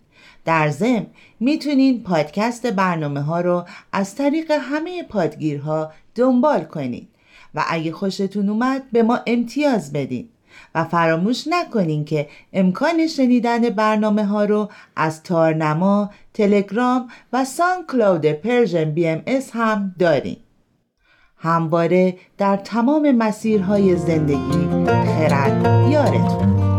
در 0.50 0.70
ضمن 0.70 1.06
می‌تونین 1.40 2.04
پادکست 2.04 2.68
برنامه 2.68 3.22
ها 3.22 3.42
رو 3.42 3.66
از 3.92 4.16
طریق 4.16 4.52
همه 4.52 5.04
پادگیرها 5.04 5.92
دنبال 6.16 6.64
کنید 6.64 7.08
و 7.56 7.66
اگه 7.70 7.92
خوشتون 7.92 8.50
اومد 8.50 8.92
به 8.92 9.04
ما 9.04 9.20
امتیاز 9.28 9.94
بدین 9.94 10.30
و 10.76 10.84
فراموش 10.84 11.48
نکنین 11.48 12.06
که 12.06 12.28
امکان 12.54 13.08
شنیدن 13.08 13.70
برنامه 13.70 14.26
ها 14.26 14.46
رو 14.46 14.70
از 14.96 15.24
تارنما، 15.24 16.10
تلگرام 16.34 17.10
و 17.34 17.46
SoundCloud 17.46 18.26
Persian 18.26 18.92
BMS 18.92 19.50
هم 19.54 19.96
دارین. 20.00 20.38
همواره 21.38 22.18
در 22.38 22.58
تمام 22.58 23.12
مسیرهای 23.12 23.96
زندگی 23.96 24.68
خرد 24.88 25.90
یارتون. 25.92 26.79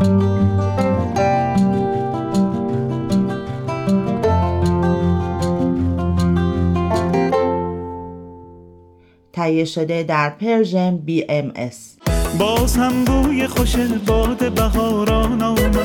تهیه 9.40 9.64
شده 9.64 10.02
در 10.02 10.30
Persian 10.30 10.96
BMS. 10.96 11.96
باز 12.38 12.76
هم 12.76 13.04
بوی 13.04 13.46
خوش 13.46 13.76
باد 14.06 14.52
بهاران 14.52 15.42
آمد. 15.42 15.76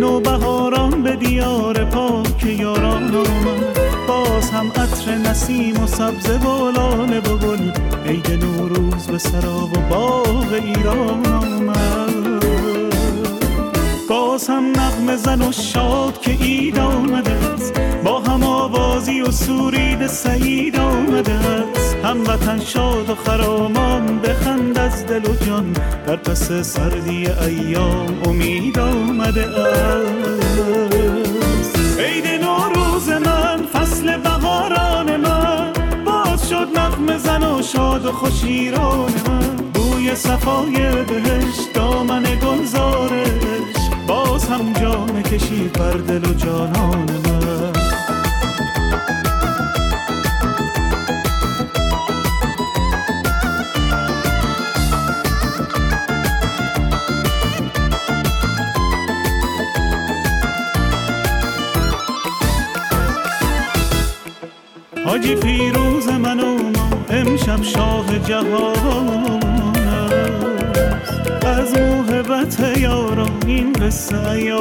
نو 0.00 0.20
بهاران 0.20 1.02
به 1.02 1.16
دیار 1.16 1.84
پاک 1.84 2.44
یاران 2.44 3.14
آمد. 3.14 3.78
باز 4.08 4.50
هم 4.50 4.66
عطر 4.66 5.14
نسیم 5.14 5.82
و 5.82 5.86
سبز 5.86 6.30
و 6.30 6.70
لاله 6.70 7.18
و 7.18 7.38
گل 7.38 7.70
عید 8.06 8.44
نوروز 8.44 9.06
به 9.06 9.18
سراب 9.18 9.72
و 9.72 9.80
باغ 9.90 10.52
ایران 10.52 11.26
آمد. 11.26 12.44
باز 14.08 14.48
هم 14.48 14.64
نغمه 14.70 15.16
زن 15.16 15.42
و 15.42 15.52
شاد 15.52 16.20
که 16.20 16.30
اید 16.30 16.78
آمده 16.78 17.30
است. 17.30 17.80
با 18.04 18.20
هم 18.20 18.42
آوازی 18.98 19.20
و 19.20 19.30
سورید 19.30 20.06
سعید 20.06 20.76
آمده 20.78 21.32
است. 21.32 21.96
هموطن 22.04 22.60
شاد 22.60 23.10
و 23.10 23.14
خرامان 23.14 24.18
بخند 24.18 24.78
از 24.78 25.06
دل 25.06 25.30
و 25.30 25.34
جان. 25.46 25.72
در 26.06 26.16
پس 26.16 26.52
سردی 26.52 27.28
ایام 27.28 28.22
امید 28.24 28.78
آمده 28.78 29.46
است. 29.46 30.38
عید 31.98 32.26
نوروز 32.44 33.08
من 33.08 33.62
فصل 33.72 34.16
بهاران 34.16 35.16
من. 35.16 35.72
باز 36.04 36.48
شد 36.48 36.68
نغمه 36.78 37.18
زن 37.18 37.42
و 37.42 37.62
شاد 37.62 38.06
و 38.06 38.12
خوشیران 38.12 39.12
من. 39.26 39.56
بوی 39.74 40.14
صفای 40.14 41.04
بهشت 41.04 41.72
دامن 41.74 42.22
گلزارش. 42.22 43.28
باز 44.08 44.48
هم 44.48 44.72
جام 44.72 45.22
کشید 45.22 45.72
بر 45.72 45.92
دل 45.92 46.30
و 46.30 46.34
جانان 46.34 47.10
من. 47.24 47.77
حاجی 65.18 65.36
فیروز 65.36 66.08
من 66.08 66.40
و 66.40 66.72
امشب 67.10 67.62
شاه 67.62 68.18
جهان 68.18 69.42
است. 69.86 71.44
از 71.46 71.78
موهبت 71.78 72.78
یاران 72.78 73.30
این 73.46 73.72
قصه 73.72 74.54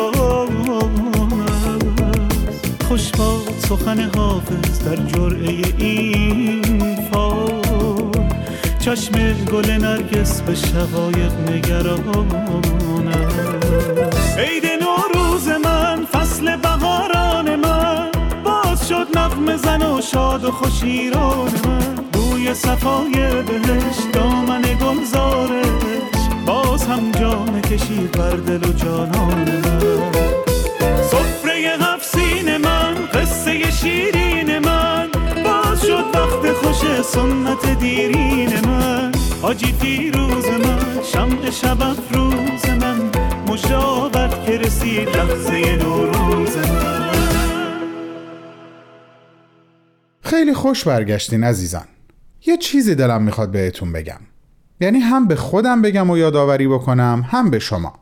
خوش 2.87 3.11
باد 3.11 3.53
سخن 3.69 4.11
حافظ 4.15 4.83
در 4.85 4.95
جرعه 4.95 5.63
این 5.77 6.61
فال 7.11 8.11
چشم 8.79 9.33
گل 9.33 9.71
نرگس 9.71 10.41
به 10.41 10.55
شقایق 10.55 11.33
نگران 11.49 12.31
است. 13.07 14.37
عید 14.37 14.63
نوروز 14.65 15.47
من 15.47 16.05
فصل 16.05 16.55
بهاران 16.55 16.96
زن 19.57 19.81
و 19.81 20.01
شاد 20.01 20.43
و 20.45 20.51
خوشیران 20.51 21.51
من. 21.65 21.95
بوی 22.13 22.53
صفای 22.53 23.43
بهشت 23.43 24.11
دامن 24.13 24.61
گلزارش. 24.61 25.65
باز 26.45 26.87
هم 26.87 27.11
جام 27.11 27.61
کشید 27.61 28.11
بر 28.11 28.35
دل 28.35 28.69
و 28.69 28.73
جانان 28.73 29.51
من. 29.51 29.91
سفره 31.11 31.77
هفسین 31.81 32.57
من 32.57 32.95
قصه 33.13 33.71
شیرین 33.71 34.59
من. 34.59 35.07
باز 35.43 35.81
شد 35.81 36.05
وقت 36.13 36.53
خوش 36.53 37.01
سنت 37.01 37.79
دیرین 37.79 38.65
من. 38.67 39.11
حاجی 39.41 39.73
فیروز 39.79 40.45
من 40.45 41.03
شمع 41.13 41.49
شب 41.49 41.81
افروز 41.81 42.69
من. 42.81 43.11
مشابت 43.47 44.45
که 44.45 44.57
رسید 44.57 45.09
لحظه 45.09 45.75
نوروز 45.75 46.57
من. 46.57 47.06
خیلی 50.37 50.53
خوش 50.53 50.83
برگشتین 50.83 51.43
عزیزان. 51.43 51.85
یه 52.45 52.57
چیزی 52.57 52.95
دلم 52.95 53.21
می‌خواد 53.21 53.51
بهتون 53.51 53.93
بگم. 53.93 54.19
یعنی 54.81 54.99
هم 54.99 55.27
به 55.27 55.35
خودم 55.35 55.81
بگم 55.81 56.09
و 56.09 56.17
یادآوری 56.17 56.67
بکنم 56.67 57.25
هم 57.27 57.49
به 57.49 57.59
شما. 57.59 57.93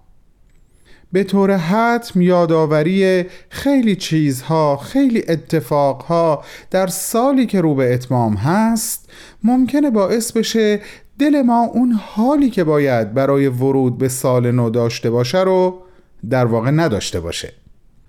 به 1.12 1.24
طور 1.24 1.58
حتم 1.58 2.21
یادآوری 2.21 3.26
خیلی 3.50 3.95
چیزها 3.95 4.78
خیلی 4.78 5.24
اتفاقها 5.28 6.43
در 6.71 6.88
سالی 6.88 7.45
که 7.45 7.62
رو 7.62 7.76
به 7.76 7.93
اتمام 7.93 8.34
هست 8.34 9.10
ممکنه 9.43 9.89
باعث 9.89 10.32
بشه 10.32 10.82
دل 11.19 11.41
ما 11.41 11.63
اون 11.63 11.91
حالی 11.91 12.50
که 12.50 12.63
باید 12.63 13.13
برای 13.13 13.48
ورود 13.48 13.98
به 13.98 14.10
سال 14.10 14.52
نو 14.52 14.69
داشته 14.69 15.10
باشه 15.10 15.39
رو 15.43 15.82
در 16.30 16.45
واقع 16.45 16.71
نداشته 16.71 17.19
باشه. 17.19 17.54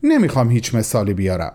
نمی‌خوام 0.02 0.50
هیچ 0.50 0.74
مثالی 0.74 1.14
بیارم. 1.14 1.52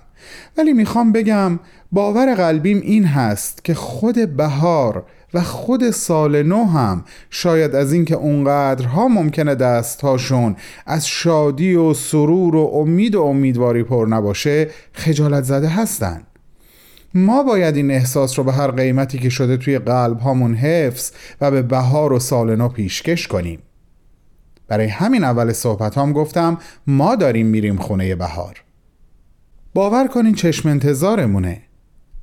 ولی 0.57 0.73
می‌خوام 0.73 1.12
بگم 1.12 1.60
باور 1.91 2.36
قلبیم 2.36 2.81
این 2.81 3.05
هست 3.05 3.65
که 3.65 3.73
خود 3.73 4.38
بهار 4.38 5.05
و 5.34 5.41
خود 5.41 5.91
سال 5.91 6.43
نو 6.43 6.65
هم 6.65 7.03
شاید 7.29 7.75
از 7.75 7.93
اینکه 7.93 8.15
اونقدرها 8.15 9.07
ممکنه 9.07 9.55
دستهاشون 9.55 10.55
از 10.86 11.07
شادی 11.07 11.75
و 11.75 11.93
سرور 11.93 12.55
و 12.55 12.71
امید 12.73 13.15
و 13.15 13.23
امیدواری 13.23 13.84
پر 13.84 14.07
نباشه 14.10 14.69
خجالت 14.93 15.43
زده 15.43 15.67
هستن. 15.67 16.21
ما 17.13 17.43
باید 17.43 17.75
این 17.75 17.91
احساس 17.91 18.39
رو 18.39 18.45
به 18.45 18.51
هر 18.51 18.71
قیمتی 18.71 19.19
که 19.19 19.29
شده 19.29 19.57
توی 19.57 19.79
قلب 19.79 20.19
هامون 20.19 20.55
حفظ 20.55 21.12
و 21.41 21.51
به 21.51 21.62
بهار 21.62 22.13
و 22.13 22.19
سال 22.19 22.55
نو 22.55 22.67
پیشکش 22.69 23.27
کنیم. 23.27 23.60
برای 24.67 24.88
همین 24.88 25.23
اول 25.23 25.53
صحبت 25.53 25.97
هم 25.97 26.13
گفتم 26.13 26.57
ما 26.88 27.15
داریم 27.15 27.47
میریم 27.47 27.77
خونه 27.77 28.15
بهار. 28.15 28.63
باور 29.73 30.07
کنین 30.07 30.36
چشم 30.36 30.69
انتظارمونه. 30.69 31.62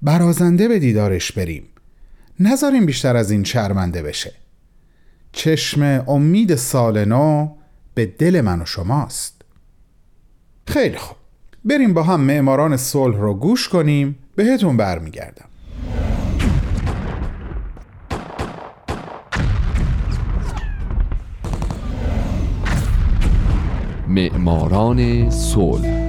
برازنده 0.03 0.69
به 0.69 0.79
دیدارش 0.79 1.33
بریم. 1.33 1.63
نذاریم 2.41 2.87
بیشتر 2.87 3.17
از 3.17 3.31
این 3.31 3.45
شرمنده 3.45 4.03
بشه. 4.03 4.33
چشم 5.33 5.83
امید 6.09 6.55
سال 6.55 7.05
نو 7.05 7.49
به 7.95 8.07
دل 8.07 8.41
من 8.41 8.63
و 8.63 8.65
شماست. 8.65 9.43
خیلی 10.67 10.97
خوب. 10.97 11.17
بریم 11.65 11.95
با 11.95 12.03
هم 12.03 12.21
معماران 12.21 12.77
صلح 12.77 13.17
رو 13.17 13.35
گوش 13.35 13.69
کنیم. 13.69 14.19
بهتون 14.37 14.77
برمیگردم. 14.77 15.45
معماران 24.09 25.31
صلح 25.31 26.08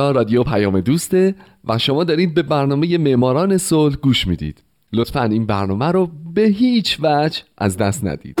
رادیو 0.00 0.42
پیام 0.42 0.80
دوسته 0.80 1.34
و 1.64 1.78
شما 1.78 2.04
دارید 2.04 2.34
به 2.34 2.42
برنامه 2.42 2.98
معماران 2.98 3.58
صلح 3.58 3.96
گوش 3.96 4.26
می‌دید. 4.26 4.62
لطفا 4.92 5.22
این 5.22 5.46
برنامه 5.46 5.86
رو 5.86 6.10
به 6.34 6.42
هیچ 6.42 6.98
وجه 7.02 7.42
از 7.58 7.76
دست 7.76 8.04
ندید. 8.04 8.40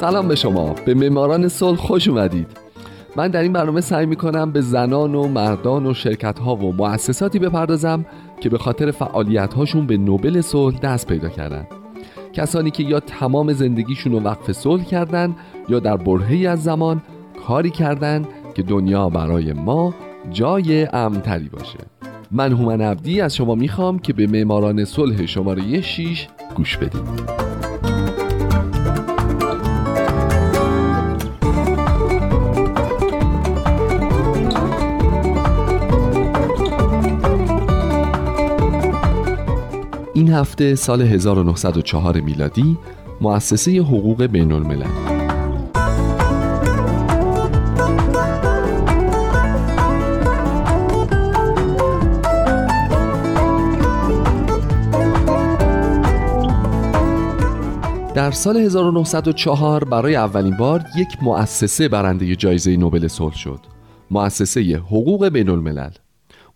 سلام 0.00 0.28
به 0.28 0.34
شما. 0.34 0.74
به 0.86 0.94
معماران 0.94 1.48
صلح 1.48 1.78
خوش 1.78 2.08
اومدید. 2.08 2.71
من 3.16 3.28
در 3.28 3.42
این 3.42 3.52
برنامه 3.52 3.80
سعی 3.80 4.06
می‌کنم 4.06 4.52
به 4.52 4.60
زنان 4.60 5.14
و 5.14 5.28
مردان 5.28 5.86
و 5.86 5.94
شرکت 5.94 6.38
ها 6.38 6.56
و 6.56 6.72
مؤسساتی 6.72 7.38
بپردازم 7.38 8.06
که 8.40 8.48
به 8.48 8.58
خاطر 8.58 8.90
فعالیت 8.90 9.54
هاشون 9.54 9.86
به 9.86 9.96
نوبل 9.96 10.40
صلح 10.40 10.78
دست 10.78 11.06
پیدا 11.06 11.28
کردن. 11.28 11.66
کسانی 12.32 12.70
که 12.70 12.82
یا 12.82 13.00
تمام 13.00 13.52
زندگیشون 13.52 14.12
رو 14.12 14.20
وقف 14.20 14.52
صلح 14.52 14.84
کردن 14.84 15.36
یا 15.68 15.78
در 15.78 15.96
برهی 15.96 16.46
از 16.46 16.62
زمان 16.62 17.02
کاری 17.46 17.70
کردن 17.70 18.24
که 18.54 18.62
دنیا 18.62 19.08
برای 19.08 19.52
ما 19.52 19.94
جای 20.30 20.84
امتری 20.84 21.48
باشه. 21.48 21.78
من 22.30 22.52
هومن 22.52 22.80
عبدی 22.80 23.20
از 23.20 23.36
شما 23.36 23.54
می‌خوام 23.54 23.98
که 23.98 24.12
به 24.12 24.26
معماران 24.26 24.84
صلح 24.84 25.26
شماره 25.26 25.80
6 25.80 26.28
گوش 26.56 26.76
بدید. 26.76 27.51
هفته 40.32 40.74
سال 40.74 41.02
1904 41.02 42.20
میلادی 42.20 42.78
مؤسسه 43.20 43.80
حقوق 43.80 44.22
بین 44.26 44.52
الملل 44.52 45.22
در 58.14 58.30
سال 58.30 58.56
1904 58.56 59.84
برای 59.84 60.16
اولین 60.16 60.56
بار 60.56 60.84
یک 60.96 61.08
مؤسسه 61.22 61.88
برنده 61.88 62.36
جایزه 62.36 62.76
نوبل 62.76 63.08
صلح 63.08 63.36
شد. 63.36 63.60
مؤسسه 64.10 64.76
حقوق 64.76 65.28
بین 65.28 65.48
الملل 65.48 65.90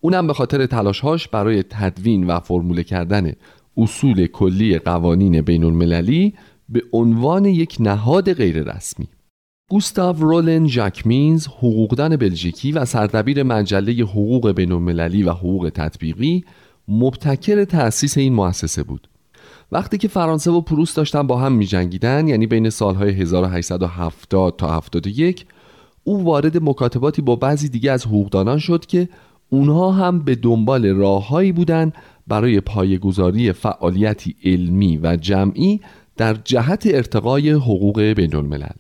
اونم 0.01 0.27
به 0.27 0.35
خاطر 0.35 0.67
تلاشهاش 0.67 1.29
برای 1.29 1.62
تدوین 1.62 2.27
و 2.27 2.41
فرموله 2.41 2.83
کردن 2.83 3.33
اصول 3.77 4.27
کلی 4.27 4.79
قوانین 4.79 5.41
بین 5.41 5.65
المللی 5.65 6.35
به 6.69 6.83
عنوان 6.93 7.45
یک 7.45 7.77
نهاد 7.81 8.33
غیررسمی. 8.33 9.07
گوستاو 9.71 10.17
رولن 10.17 10.67
ژاکمینز 10.67 11.47
حقوقدان 11.47 12.17
بلژیکی 12.17 12.73
و 12.73 12.85
سردبیر 12.85 13.43
مجله 13.43 13.93
حقوق 13.93 14.51
بین 14.51 14.73
المللی 14.73 15.23
و 15.23 15.31
حقوق 15.31 15.71
تطبیقی 15.75 16.45
مبتکر 16.89 17.65
تأسیس 17.65 18.19
این 18.19 18.35
مؤسسه 18.35 18.83
بود. 18.83 19.09
وقتی 19.73 19.99
که 19.99 20.09
فرانسه 20.09 20.51
و 20.51 20.61
پروس 20.61 20.95
داشتن 20.95 21.27
با 21.27 21.39
هم 21.39 21.53
می 21.53 21.67
جنگیدن 21.67 22.29
یعنی 22.29 22.47
بین 22.47 22.71
سالهای 22.71 23.11
1870 23.11 24.57
تا 24.59 24.77
71 24.77 25.47
او 26.05 26.25
وارد 26.25 26.62
مکاتباتی 26.62 27.23
با 27.23 27.37
بعضی 27.37 27.69
دیگه 27.69 27.93
از 27.93 28.07
حقوقدانان 28.07 28.59
شد 28.59 28.87
که 28.87 29.09
اونها 29.51 29.93
هم 29.93 30.19
به 30.19 30.35
دنبال 30.35 30.87
راههایی 30.87 31.53
بودند 31.53 31.95
برای 32.27 32.61
پایگذاری 32.61 33.53
فعالیتی 33.53 34.37
علمی 34.45 34.97
و 34.97 35.17
جمعی 35.17 35.81
در 36.17 36.35
جهت 36.35 36.87
ارتقای 36.87 37.51
حقوق 37.51 38.01
بین 38.01 38.35
الملل 38.35 38.77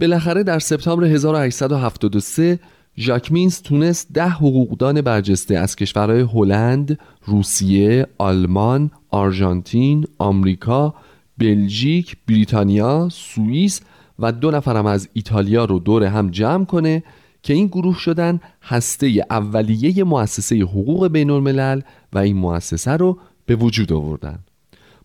بالاخره 0.00 0.42
در 0.42 0.58
سپتامبر 0.58 1.04
1873 1.04 2.58
ژاکمینز 2.98 3.62
تونست 3.62 4.12
ده 4.12 4.28
حقوقدان 4.28 5.00
برجسته 5.00 5.58
از 5.58 5.76
کشورهای 5.76 6.20
هلند، 6.20 6.98
روسیه، 7.26 8.06
آلمان، 8.18 8.90
آرژانتین، 9.10 10.06
آمریکا، 10.18 10.94
بلژیک، 11.38 12.16
بریتانیا، 12.28 13.08
سوئیس 13.12 13.80
و 14.18 14.32
دو 14.32 14.50
نفرم 14.50 14.86
از 14.86 15.08
ایتالیا 15.12 15.64
رو 15.64 15.78
دور 15.78 16.04
هم 16.04 16.30
جمع 16.30 16.64
کنه 16.64 17.02
که 17.46 17.54
این 17.54 17.66
گروه 17.66 17.98
شدن 17.98 18.40
هسته 18.62 19.26
اولیه 19.30 20.04
مؤسسه 20.04 20.56
حقوق 20.56 21.08
بین 21.08 21.30
الملل 21.30 21.80
و 22.12 22.18
این 22.18 22.36
مؤسسه 22.36 22.90
رو 22.90 23.18
به 23.46 23.56
وجود 23.56 23.92
آوردن 23.92 24.38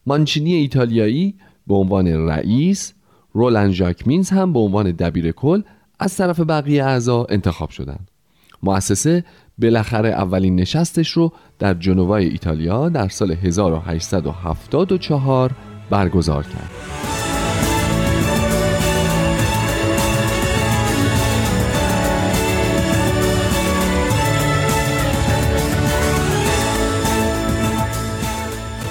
مانچینی 0.06 0.54
ایتالیایی 0.54 1.36
به 1.68 1.76
عنوان 1.76 2.08
رئیس 2.08 2.94
رولان 3.34 3.72
ژاکمینز 3.72 4.30
هم 4.30 4.54
به 4.54 4.60
عنوان 4.60 4.92
دبیر 4.92 5.32
کل 5.32 5.62
از 6.00 6.18
طرف 6.18 6.40
بقیه 6.40 6.86
اعضا 6.86 7.26
انتخاب 7.30 7.70
شدند. 7.70 8.12
مؤسسه 8.64 9.24
بالاخره 9.58 10.10
اولین 10.10 10.56
نشستش 10.56 11.10
رو 11.10 11.34
در 11.60 11.74
جنوای 11.74 12.28
ایتالیا 12.28 12.90
در 12.90 13.08
سال 13.08 13.32
1874 13.32 15.52
برگزار 15.90 16.44
کرد. 16.44 17.21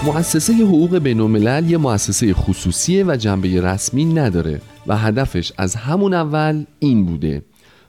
مؤسسه 0.05 0.53
حقوق 0.53 0.99
بین 0.99 1.21
الملل 1.21 1.71
یه 1.71 1.77
مؤسسه 1.79 2.35
خصوصیه 2.35 3.05
و 3.05 3.17
جنبه 3.17 3.61
رسمی 3.61 4.05
نداره 4.05 4.61
و 4.87 4.97
هدفش 4.97 5.53
از 5.59 5.75
همون 5.75 6.15
اول 6.15 6.65
این 6.79 7.07
بوده. 7.07 7.43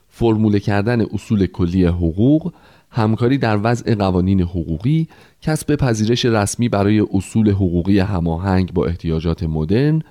فرموله 0.09 0.59
کردن 0.59 1.01
اصول 1.01 1.45
کلی 1.45 1.85
حقوق 1.85 2.53
همکاری 2.89 3.37
در 3.37 3.59
وضع 3.63 3.95
قوانین 3.95 4.41
حقوقی 4.41 5.07
کسب 5.41 5.75
پذیرش 5.75 6.25
رسمی 6.25 6.69
برای 6.69 7.05
اصول 7.13 7.49
حقوقی 7.49 7.99
هماهنگ 7.99 8.73
با 8.73 8.85
احتیاجات 8.85 9.43
مدرن 9.43 10.01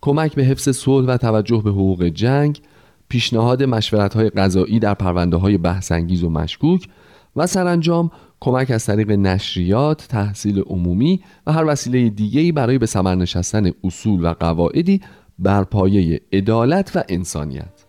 کمک 0.00 0.34
به 0.34 0.44
حفظ 0.44 0.68
صلح 0.68 1.06
و 1.06 1.16
توجه 1.16 1.62
به 1.64 1.70
حقوق 1.70 2.04
جنگ 2.04 2.60
پیشنهاد 3.08 3.62
مشورت 3.62 4.14
های 4.14 4.30
قضایی 4.30 4.78
در 4.78 4.94
پرونده 4.94 5.36
های 5.36 5.58
بحثانگیز 5.58 6.22
و 6.22 6.30
مشکوک 6.30 6.88
و 7.36 7.46
سرانجام 7.46 8.10
کمک 8.40 8.70
از 8.70 8.86
طریق 8.86 9.10
نشریات، 9.10 10.06
تحصیل 10.08 10.60
عمومی 10.60 11.20
و 11.46 11.52
هر 11.52 11.64
وسیله 11.64 12.10
دیگه‌ای 12.10 12.52
برای 12.52 12.78
به 12.78 12.86
ثمر 12.86 13.14
نشستن 13.14 13.70
اصول 13.84 14.24
و 14.24 14.34
قواعدی 14.40 15.00
بر 15.38 15.64
پایه 15.64 16.20
عدالت 16.32 16.92
و 16.94 17.02
انسانیت. 17.08 17.84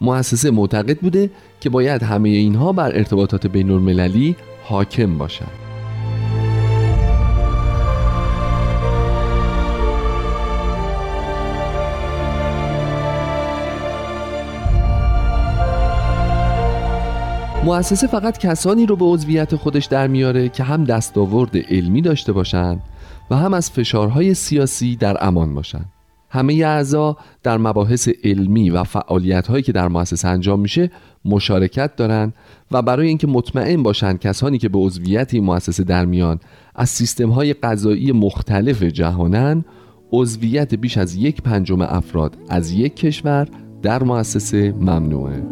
مؤسسه 0.00 0.50
معتقد 0.50 0.98
بوده 0.98 1.30
که 1.60 1.70
باید 1.70 2.02
همه 2.02 2.28
اینها 2.28 2.72
بر 2.72 2.96
ارتباطات 2.96 3.46
بین 3.46 3.70
المللی 3.70 4.36
حاکم 4.62 5.18
باشند. 5.18 5.63
مؤسسه 17.64 18.06
فقط 18.06 18.38
کسانی 18.38 18.86
رو 18.86 18.96
به 18.96 19.04
عضویت 19.04 19.56
خودش 19.56 19.84
در 19.84 20.06
میاره 20.06 20.48
که 20.48 20.62
هم 20.64 20.84
دستاورد 20.84 21.56
علمی 21.56 22.02
داشته 22.02 22.32
باشند 22.32 22.80
و 23.30 23.36
هم 23.36 23.54
از 23.54 23.70
فشارهای 23.70 24.34
سیاسی 24.34 24.96
در 24.96 25.16
امان 25.26 25.54
باشند. 25.54 25.88
همه 26.30 26.54
اعضا 26.54 27.16
در 27.42 27.58
مباحث 27.58 28.08
علمی 28.24 28.70
و 28.70 28.84
فعالیت 28.84 29.46
هایی 29.46 29.62
که 29.62 29.72
در 29.72 29.88
مؤسسه 29.88 30.28
انجام 30.28 30.60
میشه 30.60 30.90
مشارکت 31.24 31.96
دارند 31.96 32.34
و 32.70 32.82
برای 32.82 33.08
اینکه 33.08 33.26
مطمئن 33.26 33.82
باشند 33.82 34.20
کسانی 34.20 34.58
که 34.58 34.68
به 34.68 34.78
عضویت 34.78 35.34
این 35.34 35.44
مؤسسه 35.44 35.84
در 35.84 36.04
میان 36.04 36.40
از 36.74 36.88
سیستم 36.88 37.30
های 37.30 37.52
قضایی 37.52 38.12
مختلف 38.12 38.82
جهانن 38.82 39.64
عضویت 40.12 40.74
بیش 40.74 40.98
از 40.98 41.14
یک 41.14 41.42
پنجم 41.42 41.80
افراد 41.80 42.36
از 42.48 42.72
یک 42.72 42.96
کشور 42.96 43.48
در 43.82 44.02
مؤسسه 44.02 44.72
ممنوعه 44.72 45.42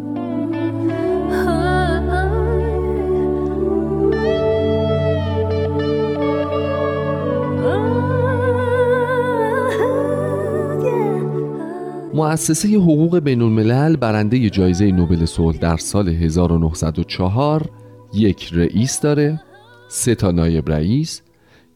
مؤسسه 12.15 12.69
حقوق 12.69 13.19
بین 13.19 13.41
الملل 13.41 13.95
برنده 13.95 14.49
جایزه 14.49 14.91
نوبل 14.91 15.25
صلح 15.25 15.57
در 15.57 15.77
سال 15.77 16.09
1904 16.09 17.69
یک 18.13 18.49
رئیس 18.53 18.99
داره 18.99 19.41
سه 19.89 20.15
تا 20.15 20.31
نایب 20.31 20.69
رئیس 20.69 21.21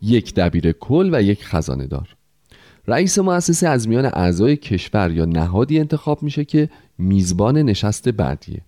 یک 0.02 0.34
دبیر 0.34 0.72
کل 0.72 1.10
و 1.14 1.22
یک 1.22 1.46
خزانه 1.46 1.88
دار 1.88 2.16
رئیس 2.88 3.20
مؤسسه 3.20 3.68
از 3.68 3.88
میان 3.88 4.06
اعضای 4.06 4.56
کشور 4.56 5.12
یا 5.12 5.26
نهادی 5.26 5.80
انتخاب 5.80 6.24
میشه 6.24 6.46
که 6.46 6.70
میزبان 6.98 7.58
نشست 7.58 8.10
بعدیه. 8.10 8.62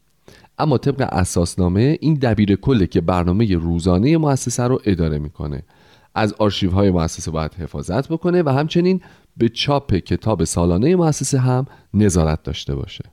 اما 0.59 0.77
طبق 0.77 1.07
اساسنامه 1.11 1.97
این 2.01 2.13
دبیر 2.13 2.55
کله 2.55 2.87
که 2.87 3.01
برنامه 3.01 3.55
روزانه 3.55 4.17
مؤسسه 4.17 4.63
رو 4.63 4.81
اداره 4.85 5.19
می‌کنه 5.19 5.63
از 6.15 6.33
آرشیو 6.33 6.71
های 6.71 6.91
مؤسسه 6.91 7.31
باید 7.31 7.53
حفاظت 7.53 8.07
بکنه 8.07 8.43
و 8.43 8.49
همچنین 8.49 9.01
به 9.39 9.49
چاپ 9.49 9.95
کتاب 9.95 10.43
سالانه 10.43 10.95
مؤسسه 10.95 11.39
هم 11.39 11.65
نظارت 11.93 12.43
داشته 12.43 12.75
باشه. 12.75 13.03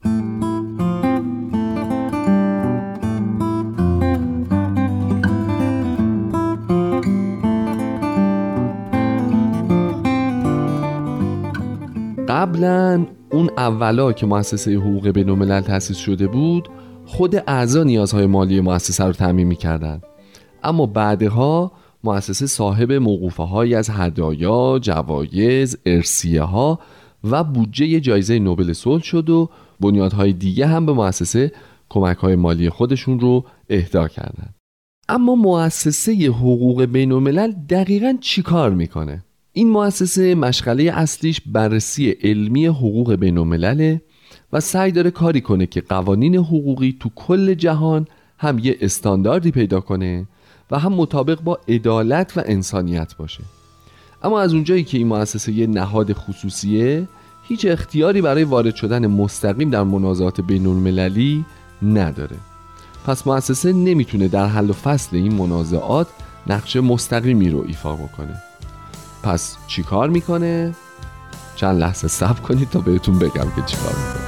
قبلا 12.29 13.07
اون 13.31 13.51
اولا 13.57 14.12
که 14.12 14.27
مؤسسه 14.27 14.77
حقوق 14.77 15.09
بین 15.09 15.61
تأسیس 15.61 15.97
شده 15.97 16.27
بود 16.27 16.68
خود 17.07 17.37
اعضا 17.47 17.83
نیازهای 17.83 18.27
مالی 18.27 18.61
مؤسسه 18.61 19.05
رو 19.05 19.12
تعمین 19.12 19.47
می‌کردند 19.47 20.03
اما 20.62 20.87
بعدها 20.87 21.72
مؤسسه 22.07 22.46
صاحب 22.46 22.92
موقوفه 22.92 23.42
های 23.42 23.74
از 23.74 23.90
هدایا، 23.90 24.78
جوایز، 24.82 25.78
ارسیه 25.86 26.42
ها 26.42 26.78
و 27.24 27.44
بودجه 27.44 28.00
جایزه 28.00 28.38
نوبل 28.38 28.72
صلح 28.72 29.02
شد 29.02 29.30
و 29.30 29.50
بنیادهای 29.80 30.32
دیگه 30.32 30.66
هم 30.66 30.86
به 30.86 30.92
مؤسسه 30.92 31.52
کمک 31.88 32.16
های 32.16 32.36
مالی 32.36 32.70
خودشون 32.70 33.20
رو 33.20 33.44
اهدا 33.70 34.09
کردند. 34.09 34.54
اما 35.09 35.34
مؤسسه 35.34 36.12
حقوق 36.12 36.84
بین 36.84 37.12
الملل 37.12 37.52
دقیقا 37.52 38.16
چی 38.20 38.42
کار 38.42 38.70
می‌کنه؟ 38.70 39.24
این 39.52 39.70
مؤسسه 39.70 40.34
مشغله 40.34 40.82
اصلیش 40.82 41.40
بررسی 41.46 42.11
علمی 42.11 42.66
حقوق 42.66 43.14
بین 43.14 43.38
الملل 43.38 43.98
و 44.52 44.61
سعی 44.61 44.92
داره 44.92 45.11
کاری 45.11 45.40
کنه 45.40 45.66
که 45.66 45.80
قوانین 45.80 46.36
حقوقی 46.36 46.96
تو 47.00 47.11
کل 47.14 47.54
جهان 47.54 48.07
هم 48.38 48.59
یه 48.59 48.76
استانداردی 48.80 49.50
پیدا 49.50 49.80
کنه 49.80 50.26
و 50.71 50.79
هم 50.79 50.93
مطابق 50.93 51.41
با 51.41 51.59
عدالت 51.69 52.33
و 52.37 52.43
انسانیت 52.47 53.17
باشه. 53.17 53.45
اما 54.23 54.41
از 54.41 54.55
اونجایی 54.55 54.85
که 54.85 54.99
این 54.99 55.07
مؤسسه 55.07 55.53
یه 55.53 55.67
نهاد 55.67 56.12
خصوصیه 56.12 57.09
هیچ 57.43 57.67
اختیاری 57.69 58.23
برای 58.23 58.45
وارد 58.45 58.75
شدن 58.75 59.07
مستقیم 59.07 59.71
در 59.71 59.83
منازعات 59.83 60.41
بین 60.41 60.67
المللی 60.67 61.45
نداره. 61.83 62.37
پس 63.07 63.27
مؤسسه 63.27 63.73
نمی‌تونه 63.73 64.29
در 64.29 64.47
حل 64.47 64.71
و 64.71 64.73
فصل 64.73 65.17
این 65.17 65.35
منازعات 65.35 66.07
نقش 66.47 66.77
مستقیمی 66.77 67.51
رو 67.51 67.64
ایفا 67.67 67.97
بکنه. 67.97 68.43
پس 69.23 69.57
چیکار 69.67 70.09
می‌کنه؟ 70.09 70.75
چند 71.57 71.81
لحظه 71.81 72.09
صبر 72.09 72.41
کنید 72.41 72.71
تا 72.71 72.81
بهتون 72.81 73.19
بگم 73.19 73.51
که 73.57 73.62
چیکار 73.67 73.95
می‌کنه. 73.95 74.26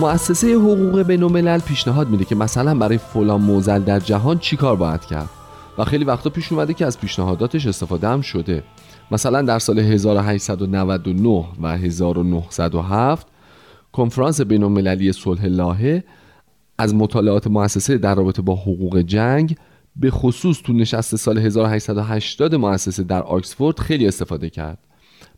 مؤسسه 0.00 0.54
حقوق 0.54 1.02
بین 1.02 1.58
پیشنهاد 1.58 2.08
میده 2.08 2.24
که 2.24 2.34
مثلا 2.34 2.74
برای 2.74 2.98
فلان 2.98 3.40
موزل 3.40 3.78
در 3.78 4.00
جهان 4.00 4.38
چیکار 4.38 4.76
باید 4.76 5.00
کرد. 5.00 5.28
و 5.78 5.84
خیلی 5.84 6.04
وقتا 6.04 6.30
پیش 6.30 6.52
اومده 6.52 6.74
که 6.74 6.86
از 6.86 7.00
پیشنهاداتش 7.00 7.66
استفاده 7.66 8.08
هم 8.08 8.20
شده. 8.20 8.62
مثلا 9.10 9.42
در 9.42 9.58
سال 9.58 9.78
1899 9.78 11.44
و 11.62 11.76
1907 11.76 13.26
کنفرانس 13.92 14.40
بین 14.40 14.62
المللی 14.62 15.12
صلح 15.12 15.44
لاهه 15.46 16.04
از 16.78 16.94
مطالعات 16.94 17.46
مؤسسه 17.46 17.98
در 17.98 18.14
رابطه 18.14 18.42
با 18.42 18.54
حقوق 18.54 18.98
جنگ 18.98 19.56
به 19.96 20.10
خصوص 20.10 20.62
تو 20.62 20.72
نشست 20.72 21.16
سال 21.16 21.38
1880 21.38 22.54
مؤسسه 22.54 23.02
در 23.02 23.22
آکسفورد 23.22 23.78
خیلی 23.78 24.08
استفاده 24.08 24.50
کرد. 24.50 24.78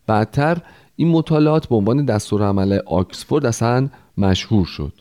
بعدتر 0.06 0.58
این 0.96 1.08
مطالعات 1.08 1.66
به 1.66 1.76
عنوان 1.76 2.04
دستورالعمل 2.04 2.78
آکسفورد 2.86 3.46
اصلا 3.46 3.88
مشهور 4.16 4.66
شد. 4.66 4.92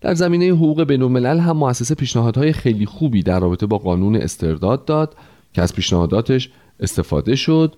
در 0.00 0.14
زمینه 0.14 0.46
حقوق 0.46 0.82
بین 0.82 1.02
الملل 1.02 1.38
هم 1.38 1.56
مؤسسه 1.56 1.94
پیشنهادهای 1.94 2.52
خیلی 2.52 2.86
خوبی 2.86 3.22
در 3.22 3.40
رابطه 3.40 3.66
با 3.66 3.78
قانون 3.78 4.16
استرداد 4.16 4.84
داد 4.84 5.16
که 5.52 5.62
از 5.62 5.74
پیشنهاداتش 5.74 6.50
استفاده 6.80 7.34
شد. 7.34 7.76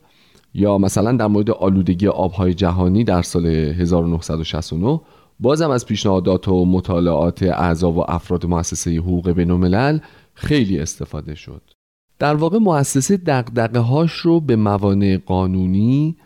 یا 0.55 0.79
مثلا 0.79 1.13
در 1.13 1.27
مورد 1.27 1.51
آلودگی 1.51 2.07
آبهای 2.07 2.55
جهانی 2.55 3.05
در 3.05 3.23
سال 3.23 3.47
1969 3.47 5.01
بازم 5.41 5.71
از 5.71 5.87
پیشنهادات 5.87 6.49
و 6.49 6.65
مطالعات 6.65 7.43
اعضا 7.43 7.93
و 7.93 8.11
افراد 8.11 8.47
مؤسسه 8.47 8.97
حقوق 8.97 9.31
بین 9.31 9.51
الملل 9.51 9.99
خیلی 10.35 10.79
استفاده 10.79 11.35
شد. 11.35 11.63
در 12.19 12.35
واقع 12.35 12.59
مؤسسه 12.59 13.17
دقدقه 13.17 13.79
هاش 13.79 14.13
رو 14.13 14.41
به 14.41 14.57
موانع 14.57 15.19
قانونی 15.27 16.17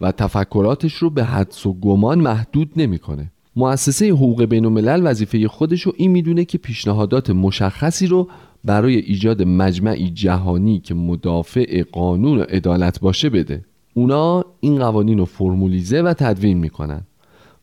و 0.00 0.12
تفکراتش 0.12 0.94
رو 0.94 1.10
به 1.10 1.24
حدس 1.24 1.66
و 1.66 1.72
گمان 1.72 2.20
محدود 2.20 2.72
نمی‌کنه. 2.76 3.32
مؤسسه 3.56 4.08
حقوق 4.08 4.44
بین 4.44 4.64
الملل 4.64 5.00
وظیفه 5.04 5.48
خودش 5.48 5.82
رو 5.82 5.92
این 5.96 6.10
می‌دونه 6.10 6.44
که 6.44 6.58
پیشنهادات 6.58 7.30
مشخصی 7.30 8.06
رو 8.06 8.28
برای 8.64 8.96
ایجاد 8.96 9.42
مجمعی 9.42 10.10
جهانی 10.10 10.80
که 10.80 10.94
مدافع 10.94 11.82
قانون 11.92 12.38
و 12.38 12.42
عدالت 12.42 13.00
باشه 13.00 13.30
بده. 13.30 13.64
اونا 13.94 14.44
این 14.60 14.78
قوانین 14.78 15.18
رو 15.18 15.24
فرمولیزه 15.24 16.02
و 16.02 16.14
تدوین 16.14 16.58
می‌کنن. 16.58 17.02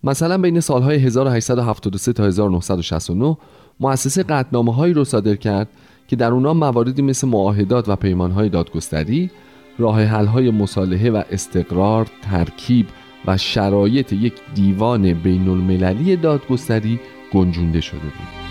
مثلا 0.04 0.38
بین 0.38 0.60
سالهای 0.60 0.98
1873 0.98 2.14
تا 2.14 2.26
1969 2.26 3.38
مؤسسه 3.80 4.24
قطنامه 4.24 4.76
هایی 4.76 4.94
رو 4.94 5.04
صادر 5.04 5.36
کرد 5.36 5.68
که 6.08 6.16
در 6.16 6.32
اونا 6.32 6.54
مواردی 6.54 7.02
مثل 7.02 7.28
معاهدات 7.28 7.90
و 7.90 7.96
پیمانهای 7.96 8.50
دادگستری 8.50 9.32
راه 9.78 10.04
های 10.04 10.52
مصالحه 10.52 11.12
و 11.12 11.24
استقرار 11.32 12.08
ترکیب 12.22 12.86
و 13.28 13.38
شرایط 13.38 14.14
یک 14.14 14.34
دیوان 14.56 15.14
بین 15.14 15.48
المللی 15.48 16.16
دادگستری 16.16 17.00
گنجونده 17.34 17.82
شده 17.82 18.00
بود. 18.00 18.42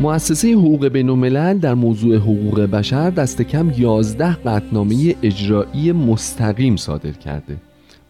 مؤسسه 0.00 0.52
حقوق 0.52 0.88
بین 0.88 1.08
الملل 1.08 1.58
در 1.58 1.74
موضوع 1.74 2.16
حقوق 2.16 2.60
بشر 2.60 3.10
دست 3.10 3.42
کم 3.42 3.70
11 3.78 4.32
قطنامه 4.32 5.14
اجرایی 5.22 5.92
مستقیم 5.92 6.76
صادر 6.76 7.10
کرده. 7.10 7.56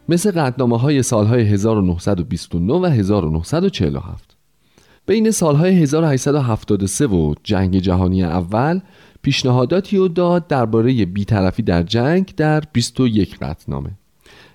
مثل 0.09 0.31
قطنامه 0.31 0.79
های 0.79 1.03
سالهای 1.03 1.43
1929 1.43 2.73
و 2.73 2.85
1947 2.85 4.34
بین 5.07 5.31
سالهای 5.31 5.83
1873 5.83 7.07
و 7.07 7.35
جنگ 7.43 7.79
جهانی 7.79 8.25
اول 8.25 8.81
پیشنهاداتی 9.23 9.97
رو 9.97 10.09
داد 10.09 10.47
درباره 10.47 11.05
بیطرفی 11.05 11.63
در 11.63 11.83
جنگ 11.83 12.35
در 12.37 12.63
21 12.73 13.39
قطنامه 13.39 13.91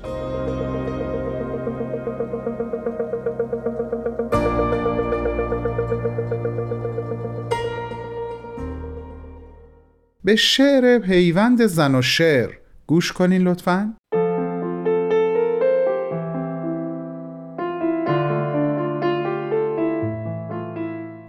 به 10.25 10.37
شعر 10.37 10.99
پیوند 10.99 11.66
زن 11.66 11.95
و 11.95 12.03
شعر. 12.03 12.51
گوش 12.87 13.12
کنین 13.12 13.43
لطفا. 13.43 13.95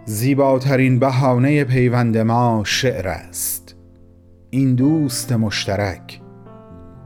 زیباترین 0.04 0.98
بهانه 0.98 1.64
پیوند 1.64 2.18
ما 2.18 2.62
شعر 2.66 3.08
است. 3.08 3.76
این 4.50 4.74
دوست 4.74 5.32
مشترک 5.32 6.20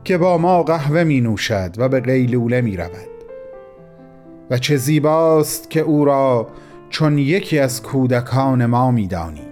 که 0.05 0.19
با 0.19 0.39
ما 0.39 0.63
قهوه 0.63 1.05
می 1.05 1.21
نوشد 1.21 1.75
و 1.79 1.89
به 1.89 2.01
قیلوله 2.01 2.61
می 2.61 2.77
رود. 2.77 3.11
و 4.51 4.59
چه 4.59 4.77
زیباست 4.77 5.71
که 5.71 5.81
او 5.81 6.05
را 6.05 6.49
چون 6.91 7.19
یکی 7.19 7.59
از 7.59 7.83
کودکان 7.83 8.67
ما 8.67 8.91
می 8.91 9.07
دانی. 9.07 9.50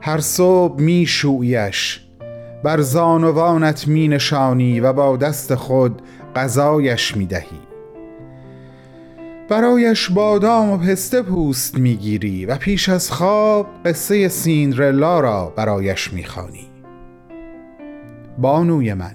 هر 0.00 0.20
صبح 0.20 0.80
می 0.80 1.06
شویش 1.06 2.00
بر 2.64 2.80
زانوانت 2.80 3.88
می 3.88 4.08
نشانی 4.08 4.80
و 4.80 4.92
با 4.92 5.16
دست 5.16 5.54
خود 5.54 6.02
غذایش 6.36 7.16
می 7.16 7.26
دهی 7.26 7.60
برایش 9.48 10.10
بادام 10.10 10.70
و 10.70 10.78
پسته 10.78 11.22
پوست 11.22 11.78
می 11.78 11.96
گیری 11.96 12.46
و 12.46 12.56
پیش 12.56 12.88
از 12.88 13.10
خواب 13.10 13.66
قصه 13.84 14.28
سیندرلا 14.28 15.20
را 15.20 15.52
برایش 15.56 16.12
می 16.12 16.24
خانی. 16.24 16.70
بانوی 18.38 18.94
من 18.94 19.14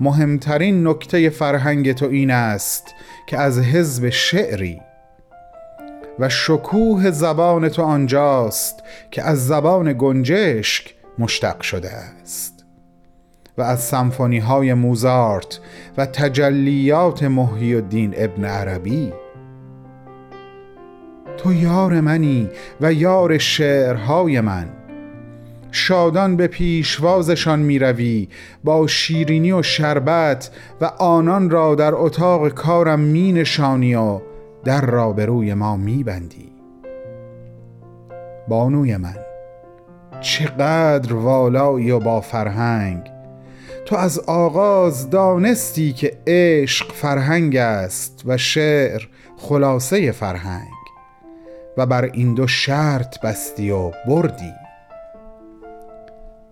مهمترین 0.00 0.86
نکته 0.86 1.30
فرهنگ 1.30 1.92
تو 1.92 2.06
این 2.06 2.30
است 2.30 2.94
که 3.26 3.38
از 3.38 3.58
حزب 3.58 4.08
شعری 4.08 4.80
و 6.20 6.28
شکوه 6.28 7.10
زبان 7.10 7.68
تو 7.68 7.82
آنجاست 7.82 8.82
که 9.10 9.22
از 9.22 9.46
زبان 9.46 9.94
گنجشک 9.98 10.94
مشتق 11.18 11.60
شده 11.60 11.90
است. 11.90 12.64
و 13.58 13.62
از 13.62 13.80
سمفونی 13.80 14.38
های 14.38 14.74
موزارت 14.74 15.60
و 15.96 16.06
تجلیات 16.06 17.22
محی 17.22 17.74
الدین 17.74 18.14
ابن 18.16 18.44
عربی. 18.44 19.12
تو 21.36 21.52
یار 21.52 22.00
منی 22.00 22.48
و 22.80 22.92
یار 22.92 23.38
شعرهای 23.38 24.40
من. 24.40 24.68
شادان 25.72 26.36
به 26.36 26.46
پیشوازشان 26.46 27.58
می 27.58 27.78
روی 27.78 28.28
با 28.64 28.86
شیرینی 28.86 29.52
و 29.52 29.62
شربت 29.62 30.50
و 30.80 30.84
آنان 30.84 31.50
را 31.50 31.74
در 31.74 31.94
اتاق 31.94 32.48
کارم 32.48 33.00
می 33.00 33.32
نشانی 33.32 33.94
و 33.94 34.20
در 34.64 34.86
را 34.86 35.12
به 35.12 35.26
روی 35.26 35.54
ما 35.54 35.76
می 35.76 36.04
بندی 36.04 36.52
بانوی 38.48 38.96
من 38.96 39.16
چقدر 40.20 41.14
والایی 41.14 41.90
و 41.90 41.98
با 41.98 42.20
فرهنگ! 42.20 43.10
تو 43.84 43.96
از 43.96 44.18
آغاز 44.18 45.10
دانستی 45.10 45.92
که 45.92 46.18
عشق 46.26 46.92
فرهنگ 46.92 47.56
است 47.56 48.22
و 48.26 48.36
شعر 48.36 49.02
خلاصه 49.36 50.12
فرهنگ 50.12 50.68
و 51.76 51.86
بر 51.86 52.04
این 52.04 52.34
دو 52.34 52.46
شرط 52.46 53.20
بستی 53.20 53.70
و 53.70 53.90
بردی. 54.08 54.52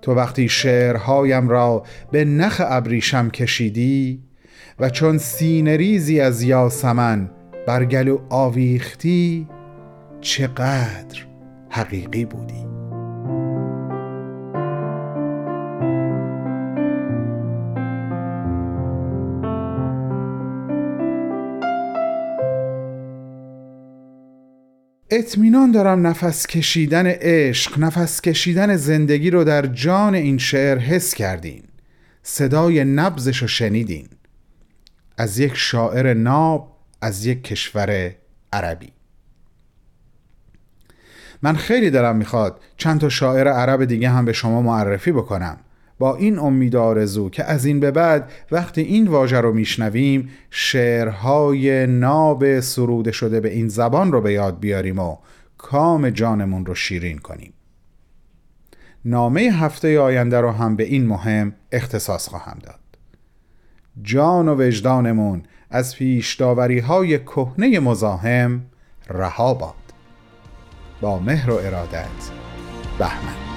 تو 0.02 0.14
وقتی 0.14 0.48
شعرهایم 0.48 1.48
را 1.48 1.82
به 2.10 2.24
نخ 2.24 2.62
ابریشم 2.64 3.30
کشیدی 3.30 4.22
و 4.78 4.90
چون 4.90 5.18
سینریزی 5.18 6.20
از 6.20 6.42
یاسمن 6.42 7.30
بر 7.68 7.84
گلو 7.84 8.18
آویختی 8.28 9.48
چقدر 10.20 11.18
حقیقی 11.70 12.24
بودی. 12.24 12.64
اطمینان 25.10 25.70
دارم 25.72 26.06
نفس 26.06 26.46
کشیدن 26.46 27.06
عشق 27.06 27.78
نفس 27.78 28.20
کشیدن 28.20 28.76
زندگی 28.76 29.30
رو 29.30 29.44
در 29.44 29.66
جان 29.66 30.14
این 30.14 30.38
شعر 30.38 30.78
حس 30.78 31.14
کردین. 31.14 31.62
صدای 32.22 32.84
نبزش 32.84 33.42
رو 33.42 33.48
شنیدین. 33.48 34.08
از 35.18 35.38
یک 35.38 35.52
شاعر 35.54 36.14
ناب 36.14 36.77
از 37.00 37.26
یک 37.26 37.44
کشور 37.44 38.14
عربی. 38.52 38.92
من 41.42 41.56
خیلی 41.56 41.90
دلم 41.90 42.16
می‌خواد 42.16 42.60
چند 42.76 43.00
تا 43.00 43.08
شاعر 43.08 43.48
عرب 43.48 43.84
دیگه 43.84 44.10
هم 44.10 44.24
به 44.24 44.32
شما 44.32 44.62
معرفی 44.62 45.12
بکنم. 45.12 45.56
با 45.98 46.16
این 46.16 46.38
امید 46.38 46.76
آرزو 46.76 47.30
که 47.30 47.44
از 47.44 47.64
این 47.64 47.80
به 47.80 47.90
بعد 47.90 48.32
وقتی 48.50 48.80
این 48.80 49.08
واژه 49.08 49.40
رو 49.40 49.52
میشنویم 49.52 50.30
شعرهای 50.50 51.86
ناب 51.86 52.60
سروده 52.60 53.12
شده 53.12 53.40
به 53.40 53.52
این 53.52 53.68
زبان 53.68 54.12
رو 54.12 54.20
به 54.20 54.32
یاد 54.32 54.60
بیاریم 54.60 54.98
و 54.98 55.16
کام 55.58 56.10
جانمون 56.10 56.66
رو 56.66 56.74
شیرین 56.74 57.18
کنیم. 57.18 57.52
نامه 59.04 59.40
هفته 59.40 60.00
آینده 60.00 60.40
رو 60.40 60.50
هم 60.50 60.76
به 60.76 60.84
این 60.84 61.06
مهم 61.06 61.52
اختصاص 61.72 62.28
خواهم 62.28 62.58
داد. 62.62 62.78
جان 64.02 64.48
و 64.48 64.54
وجدانمون 64.54 65.42
از 65.70 65.96
پیش 65.96 66.34
داوری 66.34 66.78
های 66.78 67.18
کهنه 67.18 67.80
مزاحم 67.80 68.62
رها 69.08 69.54
باد. 69.54 69.74
با 71.00 71.18
مهر 71.18 71.50
و 71.50 71.54
ارادت 71.54 72.30
بهمن. 72.98 73.48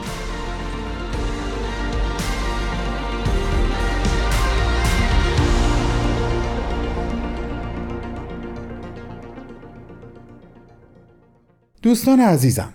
دوستان 11.81 12.19
عزیزم 12.19 12.73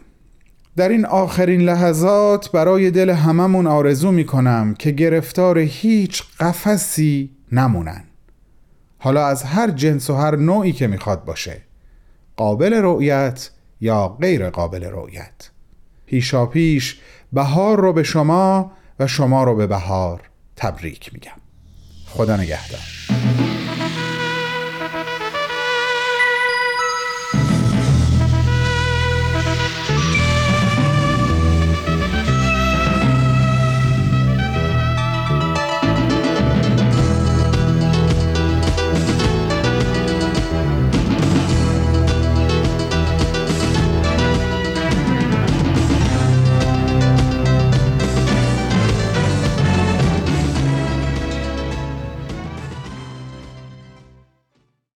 در 0.76 0.88
این 0.88 1.06
آخرین 1.06 1.60
لحظات 1.60 2.52
برای 2.52 2.90
دل 2.90 3.10
هممون 3.10 3.66
آرزو 3.66 4.12
می 4.12 4.24
کنم 4.24 4.74
که 4.78 4.90
گرفتار 4.90 5.58
هیچ 5.58 6.22
قفسی 6.40 7.30
نمونن. 7.52 8.04
حالا 9.06 9.26
از 9.26 9.42
هر 9.42 9.70
جنس 9.70 10.10
و 10.10 10.14
هر 10.14 10.36
نوعی 10.36 10.72
که 10.72 10.86
می‌خواد 10.86 11.24
باشه. 11.24 11.60
قابل 12.36 12.74
رؤیت 12.74 13.50
یا 13.80 14.08
غیر 14.08 14.50
قابل 14.50 14.84
رؤیت. 14.84 15.50
پیشا 16.06 16.46
پیش 16.46 17.00
بهار 17.32 17.80
رو 17.80 17.92
به 17.92 18.02
شما 18.02 18.72
و 19.00 19.06
شما 19.06 19.44
رو 19.44 19.56
به 19.56 19.66
بهار 19.66 20.20
تبریک 20.56 21.14
میگم. 21.14 21.40
خدا 22.06 22.36
نگهدار. 22.36 23.55